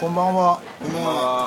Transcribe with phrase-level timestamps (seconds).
[0.00, 0.62] こんばんは。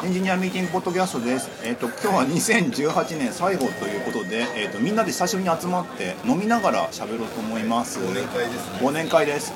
[0.05, 1.49] エンジニアミーティングポッドキャストです。
[1.65, 7.97] えっ、と今日は2018年最後ということで、えっ、とみんなで久しぶりに集まって飲みながら喋ろうと思います。
[7.97, 9.53] 忘年会ですね忘年会です。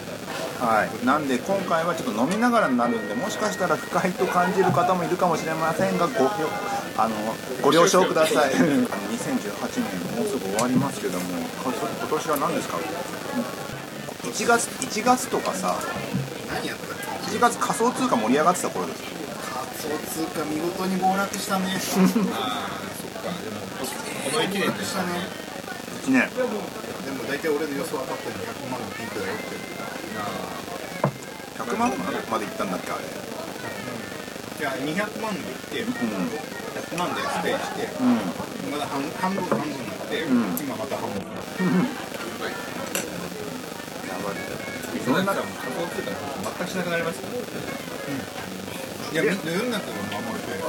[0.58, 1.06] はい。
[1.06, 6.26] なんで今回はちょっと飲みながらになるんで、もしかしたら不快と感じる方もいるかもしれませんが、ご
[6.98, 7.16] あの
[7.62, 8.56] ご了承ください。
[8.58, 11.26] あの2018年もうすぐ終わりますけども、
[11.64, 11.72] 今
[12.10, 12.80] 年は何ですか
[14.24, 15.78] ？1月1月とかさ、
[16.52, 16.87] 何やった
[17.28, 19.04] っけ1月仮想通貨盛り上がってた頃です。
[19.04, 19.16] 仮
[19.76, 21.66] 想通貨見事に暴落したね。
[21.68, 22.00] ああそ
[23.08, 23.28] っか。
[23.28, 23.60] でも
[24.32, 25.28] この1年でしたね。
[26.08, 26.30] 1年。
[26.32, 26.64] でも
[27.28, 29.56] 大体俺の予想当たってる200万のピークだよって
[31.64, 31.92] 100万
[32.32, 33.04] までいったんだっけあれ。
[34.58, 35.82] いや200万で行って。
[35.82, 35.92] うん。
[36.78, 38.72] 100万でステイしてうん。
[38.72, 40.28] まだ半半分半分になって、ん。
[40.58, 41.26] 今また半分や
[42.40, 44.38] ばい。
[45.06, 45.34] そんな
[45.78, 47.28] 仮想通貨の話全くしなくなりました。
[49.14, 50.66] いやみんな世の中が守れてない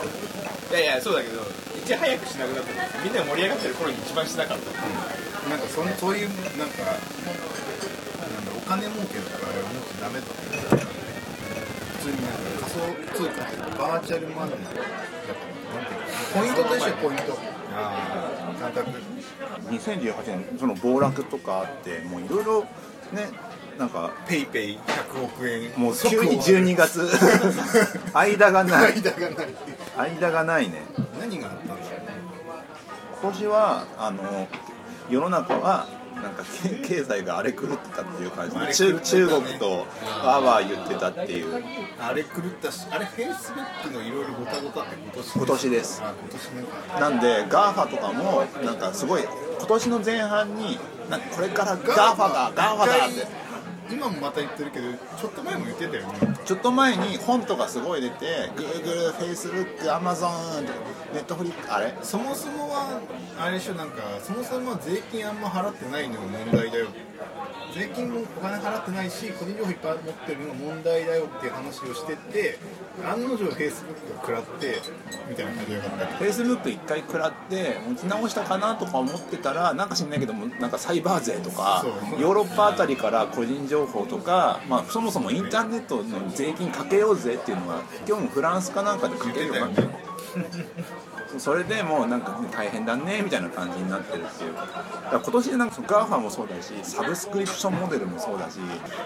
[0.69, 4.71] いやいやそうだけどいち早くしなくなったんですみんな盛り上がってる頃に一番しなかった
[5.51, 10.39] なんかそんそういうなんかなんだお金儲けとかあれはもっとダメだって
[11.99, 12.79] 普通になんか仮想
[13.17, 14.87] 通貨ってバーチャルマネーだから
[16.37, 17.35] ポイントとしてポイント
[17.75, 18.91] ああ感覚
[19.73, 22.63] 2018年その暴落とかあってもういろいろ
[23.13, 23.29] ね
[23.79, 25.71] なんかペイペイ100億円。
[25.77, 27.09] もう急に12月。
[28.13, 28.93] 間がない。
[28.95, 30.11] 間がない。
[30.11, 30.83] 間がないね。
[31.21, 32.07] 何があったんでしょうね。
[33.23, 34.49] 今年はあの
[35.09, 38.59] 世の中はなんかけ経済が荒れ狂ってたっていう感じ。
[38.59, 41.65] で中中国とわーわー言ってたっていう。
[42.01, 46.03] あれ狂ったしあれフェイスブックのいろいろごたごたって今年今年です。
[46.99, 50.79] なんで GAFA とかもなんかすごい今年の前半に
[51.37, 53.48] これから GAFA だ GAFA だって
[53.91, 56.39] 今もまた言ってるけどちょっと前も言ってたよね。
[56.45, 60.67] ちょっと前に本とかすごい出て Google、Facebook、Amazon、
[61.13, 61.95] Netflix あれ？
[62.03, 63.01] そもそもは
[63.39, 66.89] あれでしょなんかそもそもは税金あんま払ってないのが問題だよ。
[67.75, 72.59] 税金もお金払ってないし個人情報いっぱい持ってるのが問題だよっていう話をしてて
[73.05, 74.81] 案の定フェイスブックが食らって
[75.29, 76.07] みたいな感じだった。
[76.19, 81.85] け Facebook 一回食らって持ち直したかなとか思ってたらなんか知んないけどもなんかサイバー税とか
[82.19, 89.67] ヨーロッパあたりから個人情報とか、まあ、そもそもインターネットの税金かけようぜっていうのは今日もフランスかなんかでかけるようにな。
[89.69, 89.89] ってる
[91.39, 94.55] それでもうなんか大変だねみたいな感じになってるっていう。
[94.55, 94.69] だか
[95.13, 98.57] ら今年なんか GAFA もそうだしサブスクリプションモデルもそうだし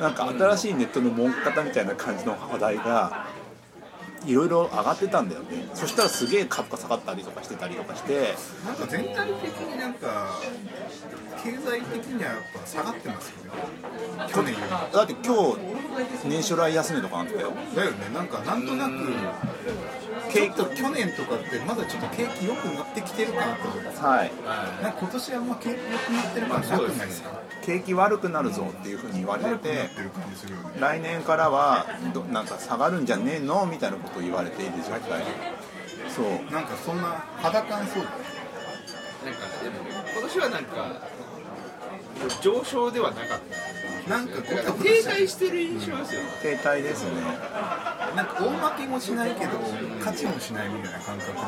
[0.00, 3.27] なんか新しいネットの儲け方みたいな感じの話題が
[4.27, 5.69] いろいろ上がってたんだよね。
[5.75, 8.34] そしたらすげえ株価下がったりとかしてたりとかして。
[8.65, 10.41] どなんか全体的になんか
[11.43, 13.50] 経済的にはやっぱ下がってますよね。
[14.32, 14.97] 去年より。
[14.97, 17.53] だって今日年初来安値とかなってたよ。
[17.75, 17.97] だよね。
[18.15, 18.93] なんかなんとなく
[20.31, 24.33] ちょっと去年とかってまだちょっと景気良くなってきてるかなと思うんですはい。
[24.83, 27.31] なんか今年はもう景気良くなってる感なくないですか？
[27.62, 29.88] 景気悪くなるぞっていうふうに言われて
[30.78, 35.22] 来年からはどなんか下がるんじゃねえのみたいなことを言われている状態。
[36.15, 36.53] そう。
[36.53, 39.77] なんかそんな肌感そうだなんかでも
[40.15, 41.00] 今年はなんか
[42.41, 43.72] 上昇ではなかった。
[44.11, 47.11] なんかこなんかう停滞してる印象ですよ、停滞ですね
[48.17, 49.59] なんか大負けもしないけど
[49.99, 51.39] 勝ちもしないみたいな感覚で。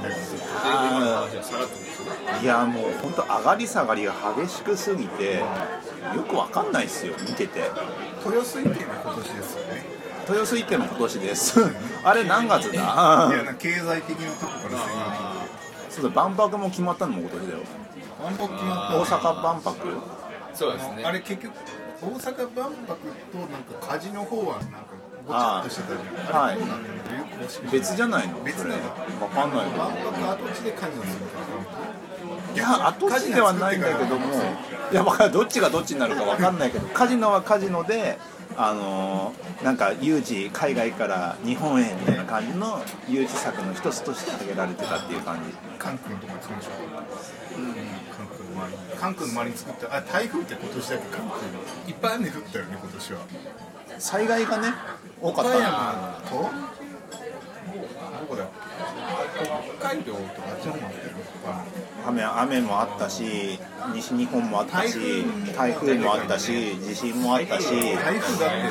[0.65, 5.43] あじゃあ下がってますいやもう本当上がり下がりが激しくすぎて
[6.15, 7.71] よくわかんないっすよ見てて。
[8.25, 9.85] 豊洲池の今年ですよね。
[10.27, 11.61] 豊洲池の今年です。
[12.03, 13.31] あれ何月だ？
[13.31, 14.79] いや経済的なとこから
[15.91, 17.59] すそうだ万博も決まったのも今年だよ。
[18.23, 18.97] 万博決まった。
[18.99, 19.77] 大阪万博。
[20.55, 21.05] そうですね。
[21.05, 21.53] あれ結局
[22.01, 22.97] 大阪万博
[23.33, 24.95] となんかカジノ法案なんか
[25.27, 26.37] ごちゃっとしてたじゃん。
[26.37, 28.41] あーあれどうなってるのよく知らない別じゃないの？
[28.45, 28.81] 別なの。
[29.23, 34.27] わかんないけど跡地でカジノすいないや跡地ではないんだけども。
[34.93, 35.31] いやわかんない。
[35.33, 38.19] どっちがどっちになるかわかんないけど カジノはカジノで
[38.57, 45.55] あのーなんか誘致海外から日本へみたいな感じの誘致策の一つとして挙げられてたっていう感じ。
[45.79, 46.71] カン君とか作るでしょ。
[47.57, 47.75] うん。
[48.15, 51.03] カン君の周りにカン君の周りに作ったあ台風って今年だけ？
[51.17, 51.91] カン君。
[51.91, 53.19] いっぱい雨降ったよね今年は
[53.99, 54.69] 災害がね
[55.21, 56.35] 多かった岡な山と？
[58.21, 58.49] どこだよ
[59.79, 60.79] 北海道とかあっちの方
[62.07, 63.59] 雨雨もあったし
[63.95, 65.25] 西日本もあったし
[65.57, 67.69] 台風もあったし地震もあったし。
[67.97, 68.67] 台風だって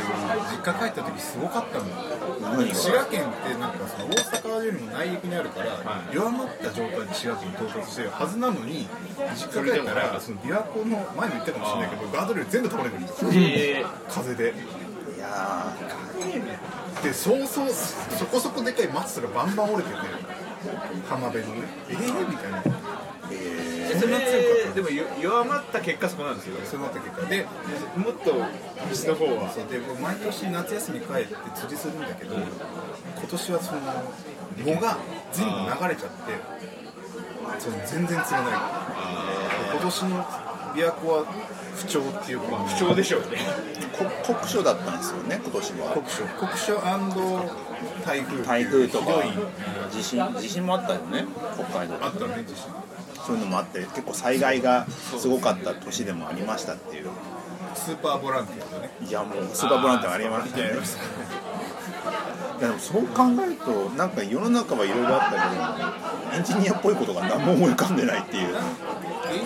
[0.51, 2.67] 実家帰った時すごかったもん。
[2.73, 8.87] 滋賀県ってなんかその大阪よりも内陸にあるから、弱まった状態で滋賀県に到達してるはずなのに
[9.35, 13.03] 実家帰ったらその琵琶湖の前も言ったかもしれないけどガードレール全部倒れてる
[13.33, 14.53] え風で
[15.23, 15.73] いや
[17.01, 19.95] でそうそうそこそこでかい松がバンバン折れてて
[21.09, 21.61] 浜辺のね。
[21.89, 22.03] ええみ
[22.35, 24.19] たいなでそれ
[24.75, 26.57] でもよ弱まった結果そこなんですよ。
[26.65, 27.47] そうなった結果で。
[27.95, 28.33] もっと
[28.89, 29.49] 西の方は。
[29.51, 32.47] そうで僕毎年夏休み帰って釣りするんだけど今
[33.27, 33.79] 年はその
[34.65, 34.97] 藻が
[35.31, 36.33] 全部流れちゃって
[37.59, 38.53] その全然釣れない。
[39.71, 40.25] 今年の
[40.73, 41.25] 琵琶湖は
[41.75, 42.57] 不調っていうか。
[42.65, 43.27] 不調でしょうね。
[43.97, 45.91] こ酷暑だったんですよね今年は。
[45.93, 46.23] 酷暑。
[46.39, 46.73] 酷暑
[48.05, 48.43] 台風。
[48.43, 49.05] 台風とか。
[49.91, 51.25] 地震地震もあったよね
[51.55, 51.95] 北海道。
[52.01, 52.71] あったね地震。
[53.25, 57.09] そういうのもあって結構災害がすごかった年でもありましたっていう。
[57.75, 58.91] スーパーボランティアだね。
[59.07, 60.71] いやもうスーパーボランティアありましたね
[62.59, 68.55] でもそう考えるとなんか世の中はいろいろあったけどエンジニアっぽいことが何も思い浮かんでないっていう。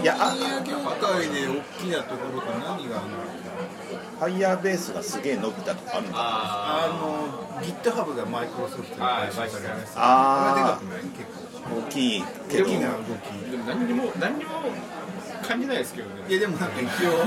[0.01, 2.97] いやあエンジニア業界で大きなところって何があるの
[4.19, 9.87] ファイヤーベースがすげえ伸びたとかあるのかああの GitHub がマイクロソフトにはい買収される。
[9.95, 10.53] あー。
[10.53, 11.01] あれでかくない？
[11.11, 11.77] 結構。
[11.79, 12.21] 大きい。
[12.21, 13.51] 大きな動き。
[13.51, 14.51] でも何にも何にも
[15.47, 16.15] 感じないですけどね。
[16.29, 17.23] いやでもなんか一応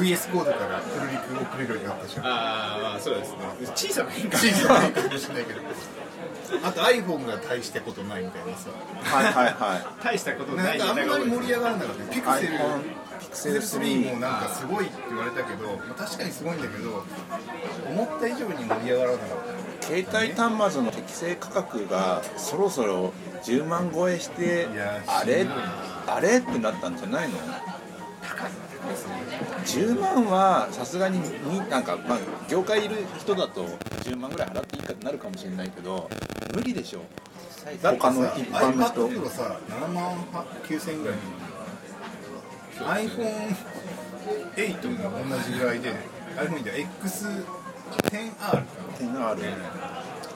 [0.00, 2.26] VS コードからプルリク送れるようになったじゃん。
[2.26, 3.38] ああまあそうですね。
[3.74, 4.38] 小さな変化。
[4.38, 5.60] 小さな変化かもしれないけど。
[6.62, 8.70] あと iPhone が大したことないみたいなさ。
[9.02, 10.04] はいはいはい。
[10.04, 12.04] 大したことなないんかあんまり盛り上がらなかった。
[12.12, 12.52] ピクセル
[13.20, 17.04] ピクセル3もなんかすごいって言われたけど、まあ、確かにすごいんだけど
[17.88, 19.28] 思った以上に盛り上がらなかっ
[19.80, 19.86] た。
[19.86, 23.12] 携帯端末の適正価格がそろそろ
[23.44, 24.68] 10万超えして
[25.06, 25.46] あれ？
[26.06, 26.38] あれ？
[26.38, 27.38] ってなったんじゃないの
[29.64, 32.18] ？10万はさすがにになんか、まあ、
[32.48, 33.64] 業界いる人だと
[34.02, 36.10] 10万ぐらい払っていいかってなるかもしれないけど
[36.54, 37.00] 無理でしょ
[37.82, 40.16] だってさ他の一般の人 iPad さ7万
[40.66, 41.18] 9000円ぐらい
[43.06, 45.94] iPhone8 も同じぐらいで
[46.36, 47.44] iPhone で X10R
[48.98, 49.36] 10R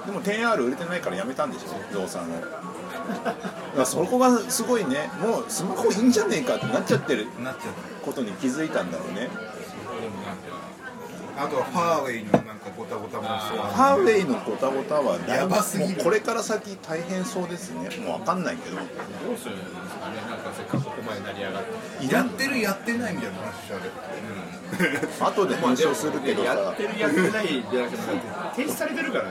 [0.07, 1.69] でも 10R 売れてないからやめたんでしょ？
[1.93, 2.35] ゾウさんを。
[2.35, 2.63] だから
[3.85, 5.11] そこがすごいね。
[5.21, 7.27] もうスマホいいんじゃねえかってなっちゃってる。
[7.43, 7.95] なっちゃった。
[8.05, 9.31] ことに気づいたんだろうね。
[11.37, 16.05] あとはファーウェイのなんかゴタゴタもそうファーウェイのゴタゴタはやばすぎる。
[16.05, 17.89] これから先大変そうですね。
[18.07, 18.77] もう分かんないけど。
[18.77, 22.15] どうするんですかねなんかせっかくここまで成り上がって。
[22.15, 23.91] やってるやってないみたいな話ある。
[25.27, 26.55] 後で編集するけどさ。
[26.55, 29.31] やってるやってないじゃなくて停止されてるからね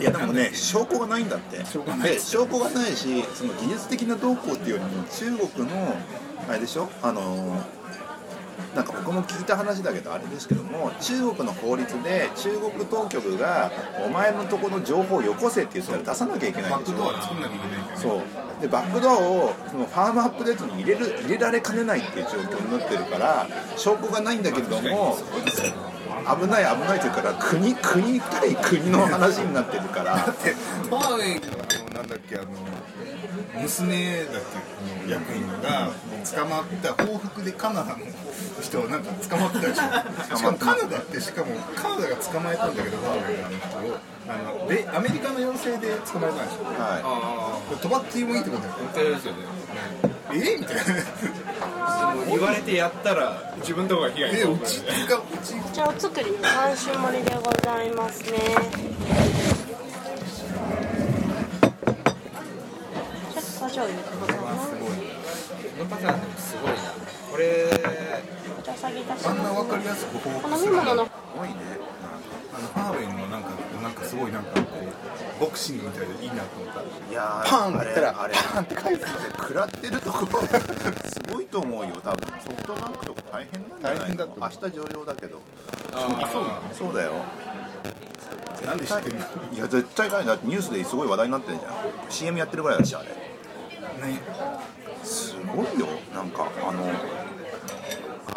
[0.00, 1.64] いやでもね証拠がないんだって。
[1.64, 5.96] 証拠がないで証拠がないしその技術的な動向っていうよりも中国の
[6.48, 6.88] あれでしょ？
[7.02, 7.60] あの
[8.74, 13.72] なんか僕も聞いた話だけどあれですけども中国の法律で中国当局が
[14.04, 16.94] お前のとこの情報をよこせって言ったら出さなきゃいけないバッんでしょ。
[16.94, 18.22] クドア作んなきゃいけないそう。
[18.60, 23.46] でバックドアをそのファームアップデートに入れる入れられかねないっていう状況になってるから
[23.76, 25.16] 証拠がないんだけれども
[26.24, 30.16] 危ない危ないというから国国対国の話になってるから。
[30.16, 32.46] だってファーウェイのあのなんだっけあの
[33.60, 34.58] 娘だっけ
[35.02, 35.90] あの役員が
[36.24, 37.98] 捕まった報復でカナダの
[38.60, 39.82] 人なんか捕まってたでしょ。
[40.36, 43.98] しかもカナダってしかもカナダが捕まえたんだけどファーウェイの人を。
[44.28, 46.64] あのでアメリカの要請で捕まえたんでしょ。
[46.64, 49.38] はああとばってもいいってことだよ本当ですよね。
[50.34, 50.82] えみたいな
[52.28, 54.58] 言われてやったら自分のとこが被害にえ遭うう
[55.72, 58.38] ちらお作りの三種盛りでございますね。
[58.38, 64.70] ちょっとお醤油でございます。
[64.70, 66.76] このパターンでもすごいな
[67.30, 67.44] これ
[68.58, 69.54] お茶下げいたしあんなます。
[69.54, 71.54] 分かりやすく報お復する飲み物のすごいね
[72.58, 73.50] あのファーウェイのなんか
[73.80, 74.60] なんかすごいなんかこ
[75.38, 76.80] うボクシングみたいでいいなと思った。
[76.82, 79.06] いやーパンって言ったらあれパンって返す
[79.38, 80.42] 食らってるところ。
[80.42, 82.26] すごいと思うよ多分。
[82.40, 84.50] ソフトバンクとか大変なんじゃな大変だと思う。
[84.50, 85.40] 明日上場だけど。
[85.94, 87.12] あそうなのそうだよ。
[88.66, 89.24] なんで知ってるの？
[89.54, 90.26] いや絶対ない。
[90.26, 91.72] だってニュースですごい話題になってるじゃん。
[92.10, 93.06] CM やってるぐらいだしあれ。
[93.06, 94.20] ね。
[95.04, 95.86] すごいよ。
[96.12, 96.82] なんかあの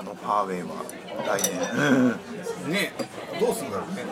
[0.02, 0.84] あのファーウェイは
[1.38, 1.54] 来年。
[2.74, 2.92] ね
[3.40, 4.04] どうすんだろうね。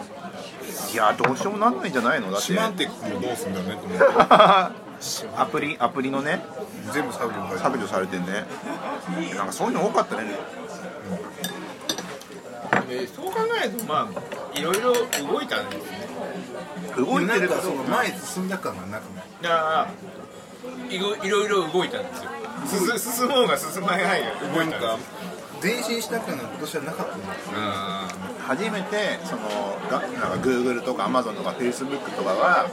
[0.93, 2.31] いやどうしようもなんないんじゃないの？
[2.31, 2.46] だって。
[2.48, 4.03] シマンテックもどうすんだろうねと思って。
[5.38, 6.46] アプリアプリのね。
[6.93, 8.46] 全部削除されて削除されてんね。
[9.36, 10.36] なんかそういうの多かったね。
[12.88, 14.93] でそう考えるとまあいろいろ
[15.31, 16.08] 動いたんですね。
[16.98, 19.36] 動いてるかかその前進んだ感がなくない？
[19.41, 19.88] いや
[20.91, 22.29] いろいろいろ動いたんですよ。
[23.00, 24.98] 進進もうが進まないが動いたんですよ
[25.62, 29.42] 前進した感が今年はなかった初めてその
[29.89, 32.70] がなんか Google とか Amazon とか Facebook とかが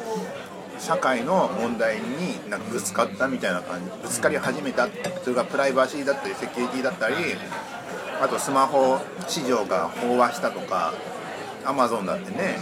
[0.78, 4.88] 社会の問題になんかぶつかったみたいな感じぶつかり始めた。
[5.24, 7.14] それがプライバシーだったりセキュリティだったり
[8.20, 10.94] あとスマホ市場が飽和したとか
[11.64, 12.58] Amazon だってね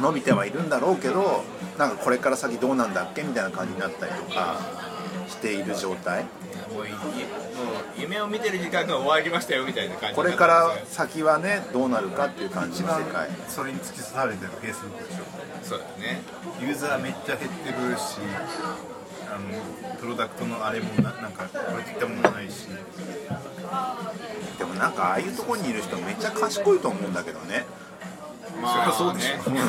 [0.00, 1.44] 伸びてはいるんだろうけど
[1.78, 4.56] なんかこれから先どうなんだっけみたいな感じになったりとか
[5.28, 6.24] している状態。
[6.72, 7.00] もういもう
[7.98, 13.28] 夢を見てる時間が終わりましたよみたいな感じこれから先はねどうなるかっていう感じの世界。
[13.48, 15.24] それに突き刺されてるフェイスブックでしょ。
[15.62, 16.22] そうだね。
[16.60, 18.18] ユーザーめっちゃ減ってるし
[19.30, 22.68] あのプロダクトのあれもななんかこれといったものないし。
[24.58, 27.64] でもなんかああいうところにいる人めっちゃ賢いと思うんだけどね
[28.60, 29.60] まあそりゃそうでしょね。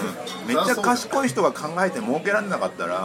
[0.47, 3.01] めっちゃ賢い人が考えて儲けられなかったら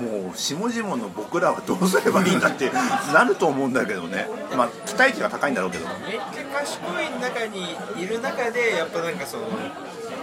[0.00, 2.70] もう下々の僕らはどうすればいいんだって
[3.12, 4.28] なると思うんだけどね。
[4.56, 5.86] まあ期待値が高いんだろうけど。
[5.86, 5.96] めっ
[6.32, 9.44] ちゃ賢い中にいる中でやっぱなんかその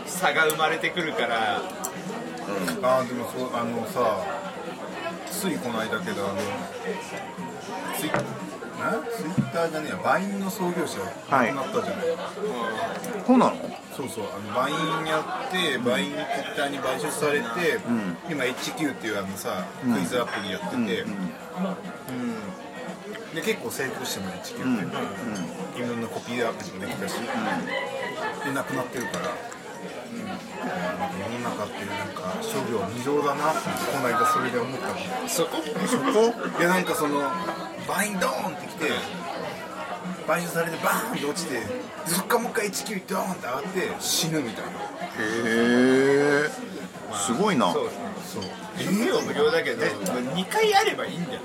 [0.05, 1.61] 差が生まれてくるから。
[2.81, 4.23] ああでもそうあのさ
[5.29, 6.35] ついこの間けどあの
[7.99, 8.09] ツイ
[8.77, 11.11] なツイッターじゃねえやバインの創業者が
[11.43, 12.05] 亡くなったじゃない、
[13.25, 13.55] そうなの？
[13.95, 14.75] そうそうあのバイン
[15.07, 15.19] や
[15.49, 17.45] ってバインツイッターに買収されて、
[18.29, 20.87] 今 HQ っていうあのさクイズアプリやってて、うん
[23.35, 24.89] で結構成功しても HQ っ
[25.75, 27.13] て、いろんなコピーアプリもできたし、
[28.45, 30.43] でなくなってるから、うん、なんか
[31.19, 33.59] 世の中っていうなんか商業二乗だなって
[33.91, 34.95] この間それで思ったの。
[35.27, 35.57] そこ？
[35.87, 36.33] そこ？
[36.59, 37.29] いやなんかその
[37.87, 38.91] バインドーンってきて
[40.27, 41.61] 買収されてバーンって落ちて
[42.05, 44.71] そっからもう一回19ドーンって上がって死ぬみたいな。
[44.71, 44.73] へ
[46.45, 46.49] え
[47.15, 47.71] すごいな。
[47.71, 47.89] そう
[48.25, 48.43] そう。
[48.79, 51.41] 夢は無料だけど2回あればいいんじゃない？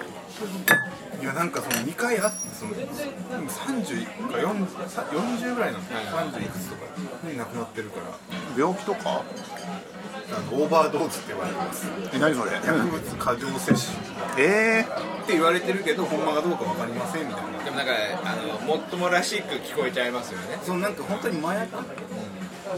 [1.23, 6.83] いやなんかその2回あってそのでも30か 40, さ40ぐらいなの30いくつとか
[7.25, 8.19] に亡くなってるから。
[8.59, 9.23] 病気とか？
[10.35, 11.87] あのオーバードーズって言われてます。
[12.13, 12.53] え何それ？
[12.53, 13.79] 薬物過剰摂取。
[14.39, 14.85] え
[15.23, 17.65] って言われてるけどほんまかどうか分かりませんみたいな。
[17.65, 17.93] でもなんか
[18.25, 20.59] あのもっともらしく聞こえちゃいますよね。
[20.63, 21.69] そのなんか本当に麻薬？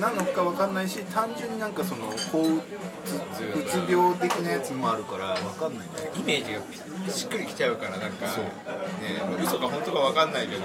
[0.01, 2.61] なのか分かんないし単純になんかその抗う
[3.05, 8.33] つうつ病的なやつもあるから分かんないイメージがしっくりきちゃうからなんかね
[9.41, 10.63] 嘘か本当かわかんないけど。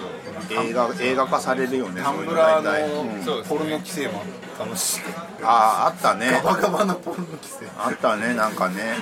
[0.50, 4.24] ー、映画映画化されるよね Tumblr のポルノ規制も。
[4.58, 5.02] 楽しい
[5.44, 6.42] あああったね。
[6.44, 7.68] ガバガバなポルノ規制。
[7.78, 8.96] あったねなんかね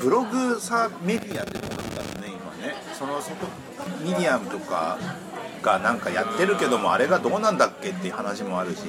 [0.00, 2.74] ブログさメディアってどうなんだろうね今ね。
[2.98, 3.46] そのそこ
[4.02, 4.98] ミディアムとか
[5.62, 8.82] がなんかやってるけどもあれがどうなんだっけっていう話もあるし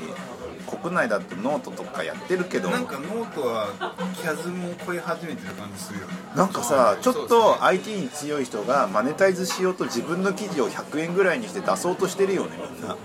[0.82, 3.70] 国内だとノートとかやってるけどなんかノートは
[4.16, 6.14] キャズムを超え始めてる感じするよね。
[6.36, 12.98] なんかさちょっと IT に強い人がマネタイズしようと自分の記事を100円ぐらいにして出そうとしてるよねみんな。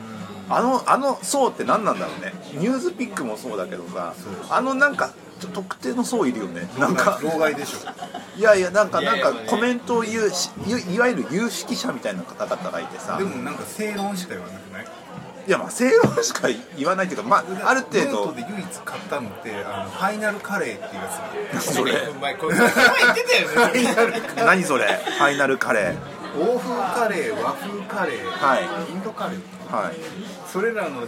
[0.53, 2.33] あのあの層って何なんだろうね。
[2.55, 4.15] ニュースピックもそうだけどさ
[4.49, 5.13] あのなんか
[5.49, 6.69] 特定の層いるよね。
[6.79, 7.19] なんか。
[7.23, 7.79] 老害でしょ。
[8.39, 13.19] いやいやなんかないんかコメントを言うしいいわゆる有識者みたいな方々がいてさ。
[13.19, 14.87] でもなんか正論しか言わなくない？
[15.47, 18.27] いやまあ正論しか言わないっていうかまあある程度。
[18.27, 21.03] ノートで唯一買ったのってあのファイナルカレーっていう
[21.55, 21.75] やつ。
[21.75, 24.21] それお前これ前言ってたよね。
[24.37, 24.87] 何それ？
[24.87, 25.97] ファイナルカレ
[26.39, 28.93] 欧風カレー和風カレー、はい。
[28.93, 29.77] インドカレーー。
[29.85, 29.97] はい。
[30.47, 31.07] それらのもう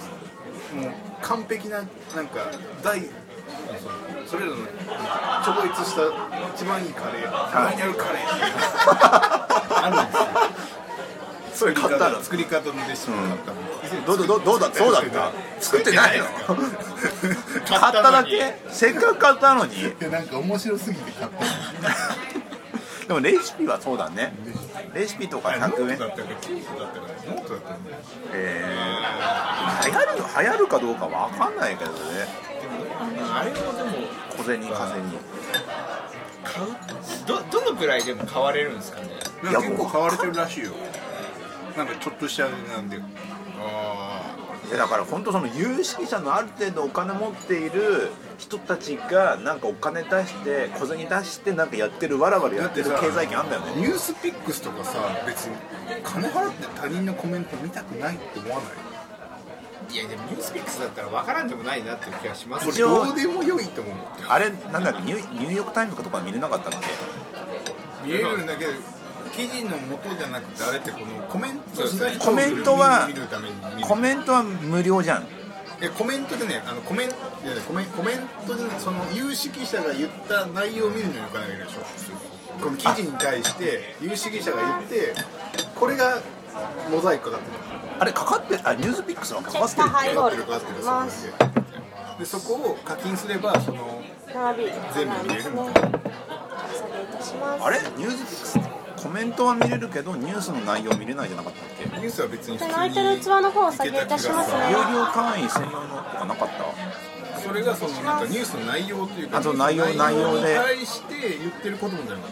[1.20, 2.50] 完璧ななんか
[2.82, 3.00] 大
[4.32, 4.56] それらの
[5.44, 6.00] 超越した
[6.54, 19.74] 一番いいカレー、ファイナルカレーっていうのがあるんですよそれ買ったの作り方のレシピ買ったの、どうどうどうだそうだった作ってないの買っただけせっかく買ったのに。
[20.00, 21.42] でなんか面白すぎて買ったの
[23.08, 24.32] でもレシピはそうだね。
[24.94, 27.96] レシピとかあれノー100円トだったかキープだったかノートだったんだよ
[28.32, 32.52] えー、流行る流行るかどうかわかんないけどね。
[33.34, 34.11] あれもでも
[34.42, 35.18] 小銭稼ぎ。
[36.42, 36.68] 買う？
[37.26, 39.08] どどのくらいでも買われるんですかね？
[39.44, 40.72] なんか結構買われてるらしいよ。
[41.76, 42.98] なんかちょっとしたなんで。
[43.60, 44.36] あ
[44.68, 53.72] いやだから本当その有識者のある程度お金持っている人たちがなんかお金出して小銭出してなんかやってるわらわらやってる経済圏あんだよね。
[53.76, 55.56] ニュースピックスとかさ別に
[56.02, 58.72] 金払って他人のコメント見たくないって思わない？
[59.92, 62.78] いやでもニュースピックスだったら分からんでもないなっていう気がします。
[62.78, 63.94] どうでもよいと思う。
[64.26, 66.78] あれなんだっけニューニューヨーク・タイムズとか見れなかったっけ
[68.06, 68.72] 見えるんだけど
[69.32, 71.82] 記事の元じゃなくてあれってこのコメント
[72.24, 73.88] コメントは見るために見る。
[73.88, 75.26] コメントは無料じゃん。
[75.80, 77.18] えコメントでねあのコメントい
[77.50, 81.80] やコメコメントでねその有識者が言った内容を見るのにお金がいるでしょ。
[82.60, 85.14] この記事に対して有識者が言って
[85.74, 86.20] これが
[86.90, 89.82] モザイクかかってるあれかかってあニュースピックスはかかってる。
[89.82, 91.32] ハイボールかかってるまそす。
[92.18, 94.02] でそこを課金すればその
[94.92, 96.00] 全部見れるみたいな
[96.66, 97.62] 失礼いたします。
[97.62, 97.78] あれ？
[97.96, 98.66] ニュースピック
[98.98, 101.84] スコメントは見れるけどニュースの内容見れないじゃなかったっけ？
[101.96, 104.58] ニュースは別に普通に空いてる器の方をお下げいたしますね。
[104.70, 107.38] 有料会員専用のとかなかった？
[107.40, 110.48] それがそのなんかニュースの内容というかあそう内容内容で。
[110.50, 112.26] に対して言ってることもじゃなか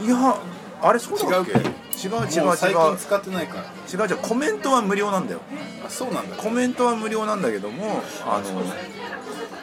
[0.00, 0.40] っいや
[0.80, 1.50] あれそうだっけ？
[1.52, 3.62] 違う違う違うたもう最違う近使ってないから。
[4.04, 4.16] 違う違う。
[4.18, 5.40] コメントは無料なんだよ。
[5.86, 6.36] あそうなんだ。
[6.36, 8.62] コメントは無料なんだけどもあの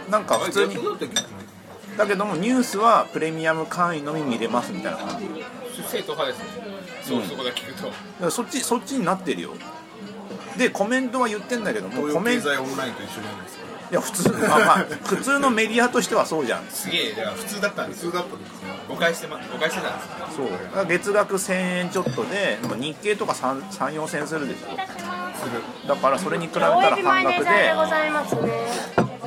[0.09, 0.77] なんか普通に。
[1.97, 5.25] だけどもニュースはプレミアム会員のみ見れますみたいな感じ。
[5.89, 6.45] 正統派ですね。
[7.03, 7.87] そう、そこだけ聞くと。
[7.87, 9.51] だからそっちそっちになってるよ。
[10.57, 13.65] でコメントは言ってんだけどもコメントい経済オンラインと一緒なんですか。
[13.91, 16.65] や普通あまあ普通のメディアとしてはそうじゃん。
[16.67, 18.11] すげえだから普通だったんですよ。
[18.11, 20.37] 普通だったんですよ誤解してま誤解してたんです。
[20.37, 20.85] そう。
[20.87, 25.87] 月額1000円ちょっとで日経とか34千円するでしょ。
[25.87, 27.73] だからそれに比べたら半額で。
[27.75, 28.51] ごでざいますね。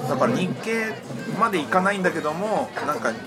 [0.08, 0.94] だから日経
[1.38, 3.18] までいかないんだけどもなんかね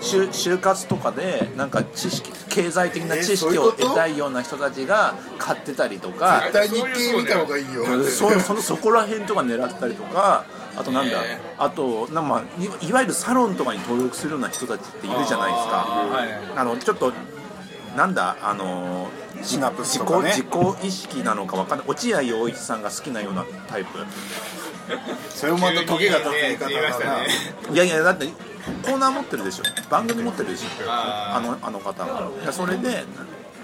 [0.00, 6.42] 就就活とかでなんか知識経済的な知識を得たいような人たちが買ってたりとか。
[6.52, 6.82] 絶対日
[7.12, 7.84] 経見た方がいいよ。
[8.04, 10.44] そそのそこら辺とか狙ったりとか
[10.76, 15.76] あとなんだへあとなんまあいいわゆるサロンとかに登録するような人たちっているじゃないですか。
[15.76, 16.58] はい。
[16.58, 17.12] あのちょっと
[17.96, 19.08] なんだあの
[19.42, 20.32] シナプス自とかね。
[20.32, 21.88] 己自己意識なのかわかんない。
[21.88, 23.88] 落合陽一さんが好きなようなタイプ。
[25.30, 27.28] それもまたトゲが立つ言い方言いましただなね。
[27.72, 29.64] いやいやだってコーナー持ってるでしょ。
[29.88, 30.66] 番組持ってるでしょ。
[30.88, 31.36] あー。
[31.36, 32.30] あのあの方は。
[32.42, 33.04] いやそれで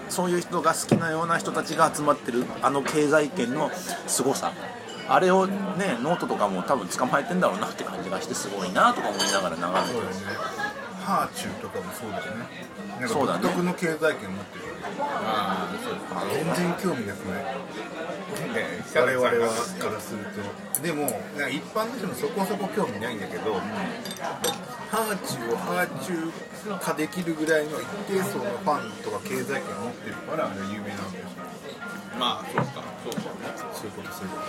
[0.09, 3.69] そういう人が好きなような人たちが集まってるあの経済圏の
[4.07, 4.53] 凄さ
[5.09, 12.67] あれをねノートとかも多分捕まえてんだろうなって感じがしてすごいなとか思いながら眺めてそうだよねハーチューとかもそうだよね。
[12.99, 13.43] なんかそうだね。
[13.43, 14.67] 独特の経済圏持ってる
[14.99, 16.03] ああそうで
[16.43, 17.47] す全然興味なくない
[18.51, 18.83] ね。
[18.91, 19.31] 我々は
[19.79, 20.25] からする
[20.75, 20.83] と。
[20.83, 21.07] でも
[21.47, 23.53] 一般の人もそこそこ興味ないんだけど、
[24.91, 31.25] ハーチューをハーチュー化できるぐらいの一定層のファンとか経済圏持ってるからあれ有名なんだよ
[32.19, 33.21] まあそうかそうか。
[33.73, 34.41] そういうことそういうこ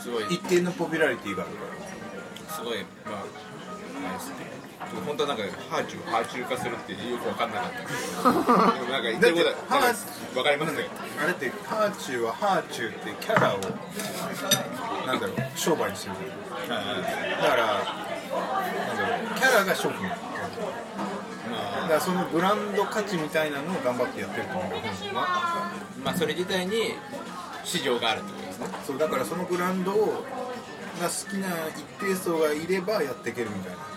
[0.00, 0.34] すごいと。
[0.34, 1.64] 一定のポピュラリティがあるか
[2.48, 2.54] ら。
[2.54, 3.20] すごいまあ
[4.08, 4.60] あれですね。
[5.06, 7.78] 本当はなんかハーチューハーチュー化するってよく分かんなかった。
[7.78, 9.54] けどでもなんか言ってることは
[10.34, 10.88] 分かりますね
[11.22, 13.58] あれってハーチューはハーチューってキャラを
[15.06, 16.16] なんだろう商売にしてる
[16.66, 20.08] じゃんだからなんだろうキャラが商品。
[20.08, 24.72] だからそのブランド価値みたいなのを頑張ってやってると思う。
[24.72, 25.70] 本人は
[26.04, 26.94] まあそれ自体に
[27.64, 28.66] 市場があるってことですね。
[28.86, 30.24] そうだからそのブランドを
[31.00, 33.90] が好きな一定層がいればやっていけるみたいな。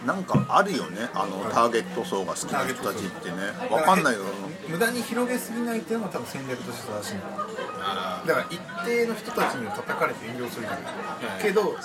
[0.00, 1.10] なんかあるよね。
[1.12, 3.36] あのターゲット層が好きな人たちってね。
[3.70, 4.24] わかんないけど
[4.68, 7.20] 無駄に広げすぎないっていうのが多分戦略として正しいの。
[7.82, 11.42] あだから一定の人たちには叩かれて遠慮するじゃない、はい。
[11.42, 11.76] けど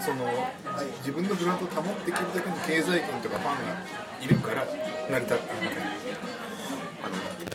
[0.00, 0.26] その
[0.78, 3.78] じ自分のブランドを保っていけるだけの経済圏とかファンが
[4.20, 4.66] いるから
[5.10, 5.90] 成り立ってるみたいな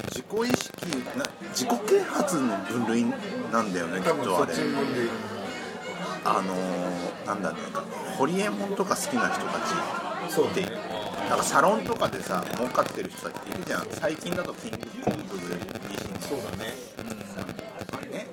[0.09, 3.05] 自己意識な自己啓発の分類
[3.51, 4.53] なんだよねきっとあれ。
[6.25, 7.83] あのー、なんだろうか
[8.17, 9.71] ホリエモンとか好きな人たち
[10.51, 10.61] って
[11.29, 13.87] なんかサロンとかでさ儲かってる人たちいるじゃん。
[13.91, 16.73] 最近だとキングコング自身そうだね。
[17.79, 18.27] とかね、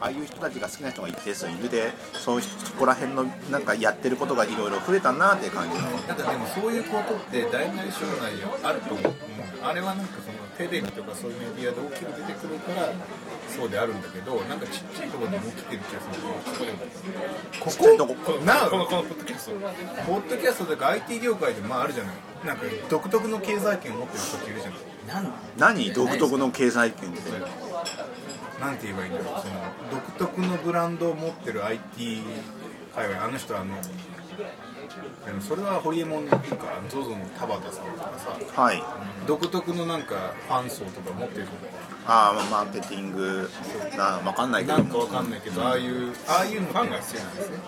[0.00, 5.90] ああいう人たちが好きな人が一定数いるでそういうそこら辺のなんかやってることがいろいろ増えたなって感じの。
[5.90, 9.12] なんかでもそういうことって大なり小なりあると思う、
[9.62, 12.88] あれはなんかそのテレビとかそういうメディアで大きく出てくるから
[13.54, 16.26] そうであるんだけどなんかちっちゃいところでも起きてる気がする
[17.60, 18.14] こちっちゃいとこ。
[18.14, 19.52] こなこのこのポッドキャスト。
[20.06, 22.14] ポッドキャストとか IT 業界でまああるじゃない。
[22.46, 24.78] なんか独特の経済圏を持ってる人っているじゃない。
[25.58, 25.92] 何？
[25.92, 27.20] 独特の経済圏って
[28.60, 29.40] なんて言えばいいんだろう。
[29.40, 29.54] その
[29.90, 32.22] 独特のブランドを持ってる IT
[32.94, 33.74] 界隈あの人はあの
[35.26, 38.10] でもそれはホリエモンっていうか ZOZO の田畑さんとか
[38.54, 38.82] さはい。
[39.26, 41.46] 独特のなんかファン層とか持ってる
[42.06, 43.48] ああマーケティング
[43.96, 44.78] なわかんないけど。
[44.78, 47.58] なんかわかんないけどああいうああいうのファンが必要なんですね。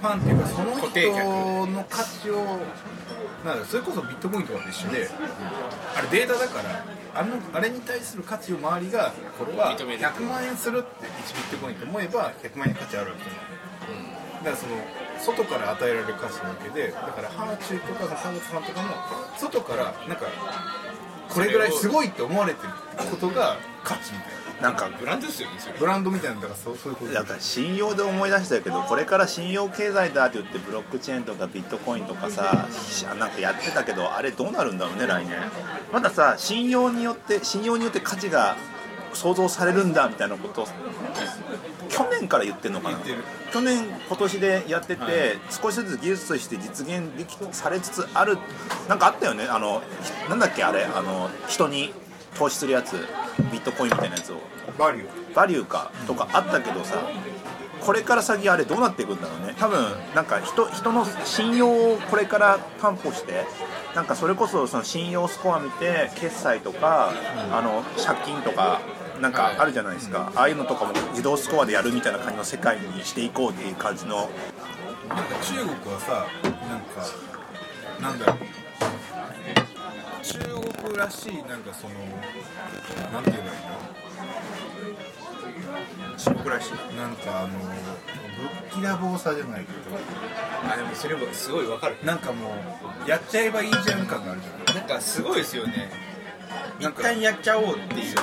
[0.00, 2.58] ファンっていうかその人の価値を
[3.44, 5.08] なんだそれこそビットコインとかと一緒で
[5.96, 6.84] あれデータだから
[7.14, 10.00] あのあれに対する価値を周りがこれは認める。
[10.00, 13.42] 100万円するって1ビットコインと思えば100万円価値あるわけじゃない。
[14.44, 14.76] だからその
[15.18, 18.88] 外から与えられる価値なわけでだからハーチューとか田畑さんとかも
[19.38, 20.26] 外からなんか
[21.28, 22.72] これぐらいすごいって思われてる
[23.10, 27.12] ことが価値みたいななんかブランドですよねブランドみたいなだからそうそういうこと。
[27.12, 32.68] だから信用で思い出したけどこれから信用経済だって言ってブロックチェーンとかビットコインとかさ
[33.18, 35.36] なんかやってたけどあれどうなるんだろうね来年。
[35.92, 38.56] まださ信用によって信用によって価値が
[39.12, 40.66] 想像されるんだみたいなこと
[41.90, 42.98] 去年から言ってんのかな。
[43.52, 48.38] 去年今年でやってて、少しずつ技術として実現できされつつある
[48.88, 49.44] なんかあったよね。
[49.44, 50.84] あのひなんだっけあれ。
[50.84, 51.92] あの人に
[52.36, 52.96] 投資するやつ
[53.52, 54.36] ビットコインみたいなやつを。
[54.78, 55.34] バリュー。
[55.34, 57.02] バリューかとかあったけどさ
[57.80, 59.54] これから先あれどうなっていくんだろうね。
[59.58, 59.82] 多分
[60.14, 63.44] なんか人人の信用をこれから担保して
[63.94, 67.12] なんかそれこそその信用スコア見て決済とか、
[67.50, 68.80] あの借金とか
[69.20, 74.30] なんかあるじゃないですか、ああいうのとかも自動スコアでやるみたいな感じの世界にしていこうっていう感じの。
[75.08, 76.26] なんか中国はさ
[76.68, 77.04] なんか
[78.00, 78.61] なんだろう
[80.22, 81.94] 中国らしいなんかその
[83.12, 83.72] なんて言えばいいの？
[86.16, 86.72] 中国らしい。
[86.96, 89.68] なんかあのぶっきらぼうさじゃないけ
[90.72, 91.96] あでもそれもすごいわかる。
[92.00, 92.54] どなんかも
[93.06, 95.90] うやっちゃえばいいじゃん感があるじゃなんかすごいですよね。
[96.78, 98.12] 一旦やっちゃおうっていう。
[98.12, 98.14] ん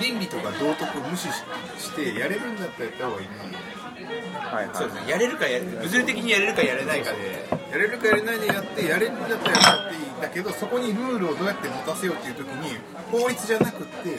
[0.00, 1.34] 倫理とか道徳を無視し
[1.78, 4.76] してやれるんだったらやった方がいいはいはい。
[4.76, 5.10] そうですね。
[5.10, 12.78] やれるかや物理的にやれるかやれないかでやれるかやれないでやってやれるんだったらやっていいんだけどそこにルールをどうやって持たせようっていう時に
[13.10, 14.18] 法律じゃなくて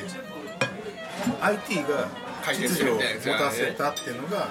[1.42, 2.10] IT が
[2.52, 3.00] 秩序を持
[3.40, 4.50] たせたっていうのが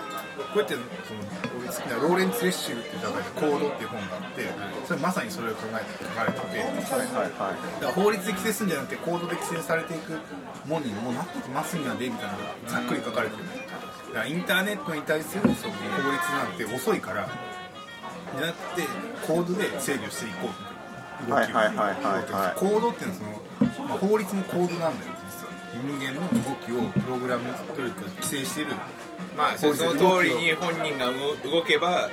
[0.55, 0.81] こうやってそ
[1.15, 1.21] の
[1.61, 4.49] 俺好きなローレンツ・レッシュっていう方が「コード」っていう本があって
[4.89, 10.13] それまさにそれを考えて書かれててはいはいはいだから法律で規制するんじゃなくてコードで規制されていく
[10.67, 13.45] ものにもうなってきますんやでみたいなのがざっくり書かれてる。
[13.45, 17.29] だからインターネットに対するその法律なんて遅いから
[18.37, 18.87] じゃなくて
[19.27, 20.49] コードで制御していこ
[21.27, 22.59] う動きをはいはいはいはいはい。
[22.59, 23.41] コードっていうのは
[23.75, 25.13] その、まあ、法律もコードなんだよ。
[25.27, 28.73] 実は人間の動きをプログラムというか規制している。
[29.37, 32.09] まあその通りに本人が動動けば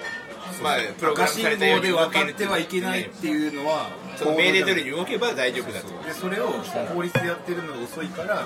[0.64, 1.80] まあプログラムされたよう。
[1.80, 5.88] 号でに動ける渡ってはいけないっていうのはその命令通りにに動けば大丈夫だと。
[6.04, 6.48] でそれを
[6.94, 8.46] 法律でやってるのが遅いからもう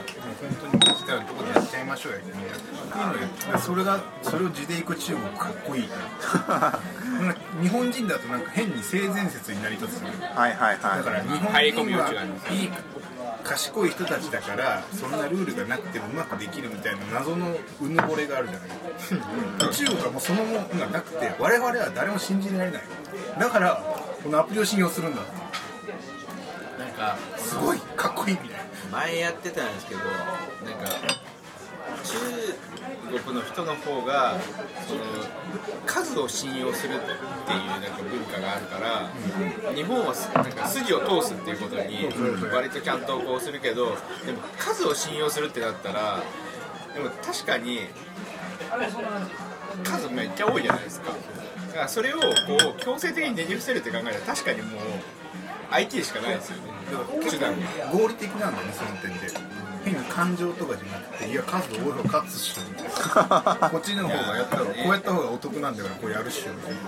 [0.61, 5.89] 本当にデジタルのところでやっちゃいましょうよっていうのをやってそれがそれを地でいく中国かっこいい。
[7.61, 10.09] 日本人だとなんか変に性善説になりつつは
[10.49, 10.97] いはいはい。
[10.97, 12.11] だから日本人は
[12.51, 12.69] いい
[13.43, 18.69] 賢い人たちだからそんなルールがなくてもうまくできるみたいな謎のうぬぼれがあるじゃない。
[19.71, 22.83] 中国はもうそのものがなくて我々は誰も信じられない。
[23.39, 23.83] だから
[24.23, 25.21] このアプリを信用するんだ。
[25.21, 25.44] なん
[26.95, 28.65] かすごいかっこいいみたいな。
[28.91, 30.89] 前やってたんですけどなんか
[32.03, 32.17] 中
[33.23, 34.37] 国の人の方が
[34.87, 35.01] その
[35.85, 39.09] 数を信用するっていうなんか文化があるから、
[39.73, 42.07] 日本はすなんか筋を通すっていうことに
[42.53, 46.21] 割とちゃんとこうするけどでも数を信用するってなったら
[46.93, 47.79] でも確かに
[49.83, 51.11] 数めっちゃ多いじゃないですか。
[51.67, 52.25] だからそれをこ
[52.77, 54.81] う強制的にねじ伏せるって考えたら確かにもう
[55.71, 56.74] IT しかないですよね
[57.29, 59.55] 手段が合理的なんだよねその点で。
[59.85, 66.79] 変に感情とかじゃなくていや数多い方が勝つっしょみたいなこっちの方がやったらこうやった方がお得なんだからこれやるっしょみたいな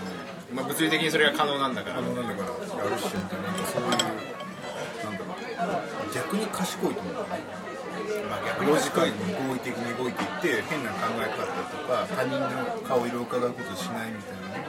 [0.53, 6.15] まあ、物理的にそれが可能なんだからあのなんだからやるっしょみたいななんかそういうなんだろう。
[6.15, 7.13] 逆に賢いと思う。
[7.13, 12.47] まあ逆にロジカルに合理的に動いていって変な考え方とか他人の
[12.87, 14.66] 顔色を伺うことしないみたいな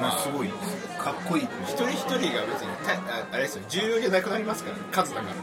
[0.00, 0.48] まあすごい。
[0.48, 1.44] ですよかっこいい。
[1.64, 3.64] 一人一人が別にたああれですよ。
[3.68, 5.34] 重要じゃなくなりますから数だから。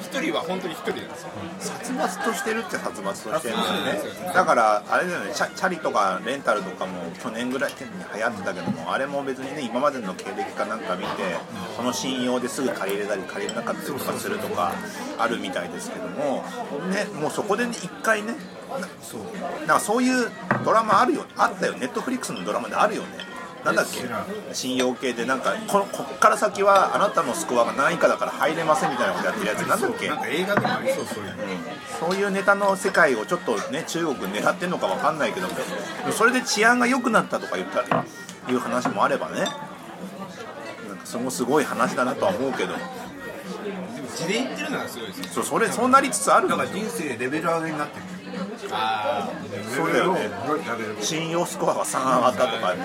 [0.00, 1.30] 一人は本当に一人なんですよ。
[1.60, 4.12] 殺伐としてるって殺伐としてるんあですよ。
[4.14, 5.32] ねねだからあれだよね。
[5.34, 7.78] チャチャリとかレンタルとかも去年ぐらいに
[8.14, 11.08] 流行ってたけどもあれも別にね今までの経歴かなんか見て
[11.76, 14.72] その信用ですぐ借りれたり借りれなかったりとかするとか
[15.18, 16.42] あるみたいですけども
[16.90, 18.34] ねもうそこでね一回ね
[19.02, 19.20] そう。
[19.66, 20.30] なんかそういう
[20.64, 21.24] ドラマあるよ。
[21.36, 21.74] あったよ。
[21.74, 23.08] ネットフリックスのドラマであるよね。
[23.64, 24.00] なんだっけ？
[24.54, 29.58] 信用系でなんかここっから先はあなたのスコアが何位かだから入れませんみたいなことやってるやつ。
[29.66, 30.08] なんだっけ？
[30.08, 31.36] なんか映画でもありそうそういうの。
[32.00, 35.54] そういうネタの世界をちょっとね中国狙ってんのかわかんないけども。
[36.12, 38.04] それで治安が良くなったとか言ったら
[38.48, 39.40] いう話もあればね。
[39.40, 39.54] なんか
[41.04, 42.68] それもすごい話だなとは思うけど。
[42.68, 42.72] で
[44.00, 48.04] も地で言ってるのがすごいですよそうそれそうなりつつあるんだから人生レベル上げになってる。
[48.06, 48.19] あ
[48.60, 50.20] そうだよね。
[50.22, 52.80] レベルを信用スコアが3上がったとかね。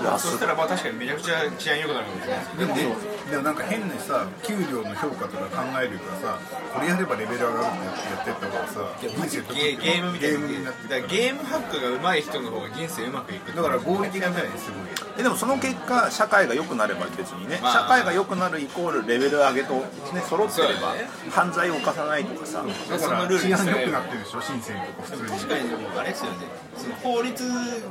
[0.00, 2.96] いやあそしたらまあ確かにめちゃくちゃ治安良くなるかもしれないですでも
[3.30, 6.38] でもなんか変にさ給料の評価とか考えるからさ
[6.72, 10.38] これやればレベル上がるってやってった方がさ人生ゲゲームみたいな。
[10.38, 14.80] ゲームになってだからゲームハックが上手い人の方が人生うまくいくだから合理的なんじゃないすごい。
[15.18, 17.58] えでもその結果社会が良くなれば別にね。
[17.60, 17.72] まあ。
[17.72, 21.08] 社会が良くなるイコールレベル上げとね揃ってればそうだね。
[21.30, 22.64] 犯罪を犯さないとかさ。
[22.64, 25.28] だからそのルール治安良くなってるでしょ深センとか普通に。
[25.28, 26.38] 確かにでもあれですよね。
[26.78, 27.44] その法律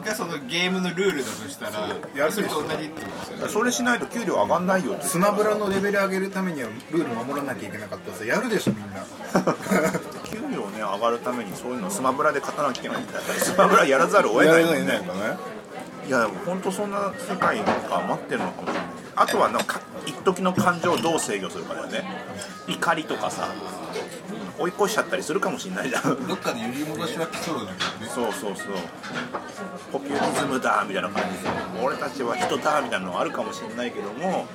[0.05, 2.49] がそのゲームのルールだとしたらやるでしょ。
[2.49, 3.53] それと同じってことですよね。
[3.53, 5.03] それしないと給料上がんないよって。
[5.03, 9.03] スマブラのレベル上げるためにはルール守らなきゃいけなかったらさやるでしょみんな。
[10.23, 15.01] 給料ね上がるためにそういうのスマブラで勝たなきゃいけないんだったらスマブラやらざるを得ないもんね。
[16.07, 17.65] いやでも本当そんな世界が
[18.07, 18.87] 待ってるのかもしれない。
[19.17, 22.03] あとはなんか一時の感情をどう制御するかだよね。
[22.67, 23.49] 怒りとかさ
[24.59, 26.27] 追い越しちゃったりするかもしれないじゃん。
[26.27, 28.11] どっかで揺り戻しは来そうだけどね。
[28.13, 28.75] そうそうそう。
[29.91, 31.43] ポピュリズムだみたいな感じ。
[31.43, 34.45] で俺たちは人だみたいなのはあるかもしれないけども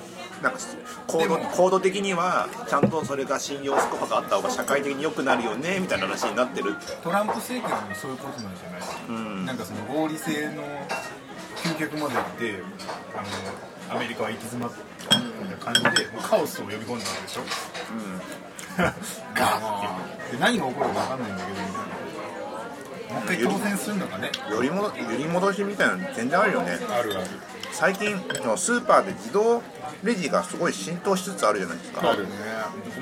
[0.43, 0.59] なんか
[1.07, 6.75] コードコード的にはちゃんとそれが信用スコアがあった方が社会的に良くなるよねみたいな話になってる。
[7.03, 9.47] トランプ政権もそういうことなんじゃない、うん。
[9.47, 10.65] なんかその合理性の
[11.57, 12.61] 究極まで行って
[13.15, 13.23] あ
[13.93, 14.73] のアメリカは行き詰まっ
[15.09, 17.43] たみたいな感じでカオスを呼び込んだわけでしょ。
[18.77, 18.95] ガーっ
[20.27, 20.37] て。
[20.37, 21.83] で何が起こるか分かんないんだけどみたいな
[23.15, 24.33] もう一回当選するのかね。
[24.51, 26.79] よりも揺り戻しみたいなの全然あるよね。
[26.91, 27.27] あるある
[27.73, 28.17] 最近
[28.57, 29.63] スーパーで自動
[30.05, 32.11] レジがすごい浸透しつつあるじゃないですか。
[32.11, 32.31] あるね。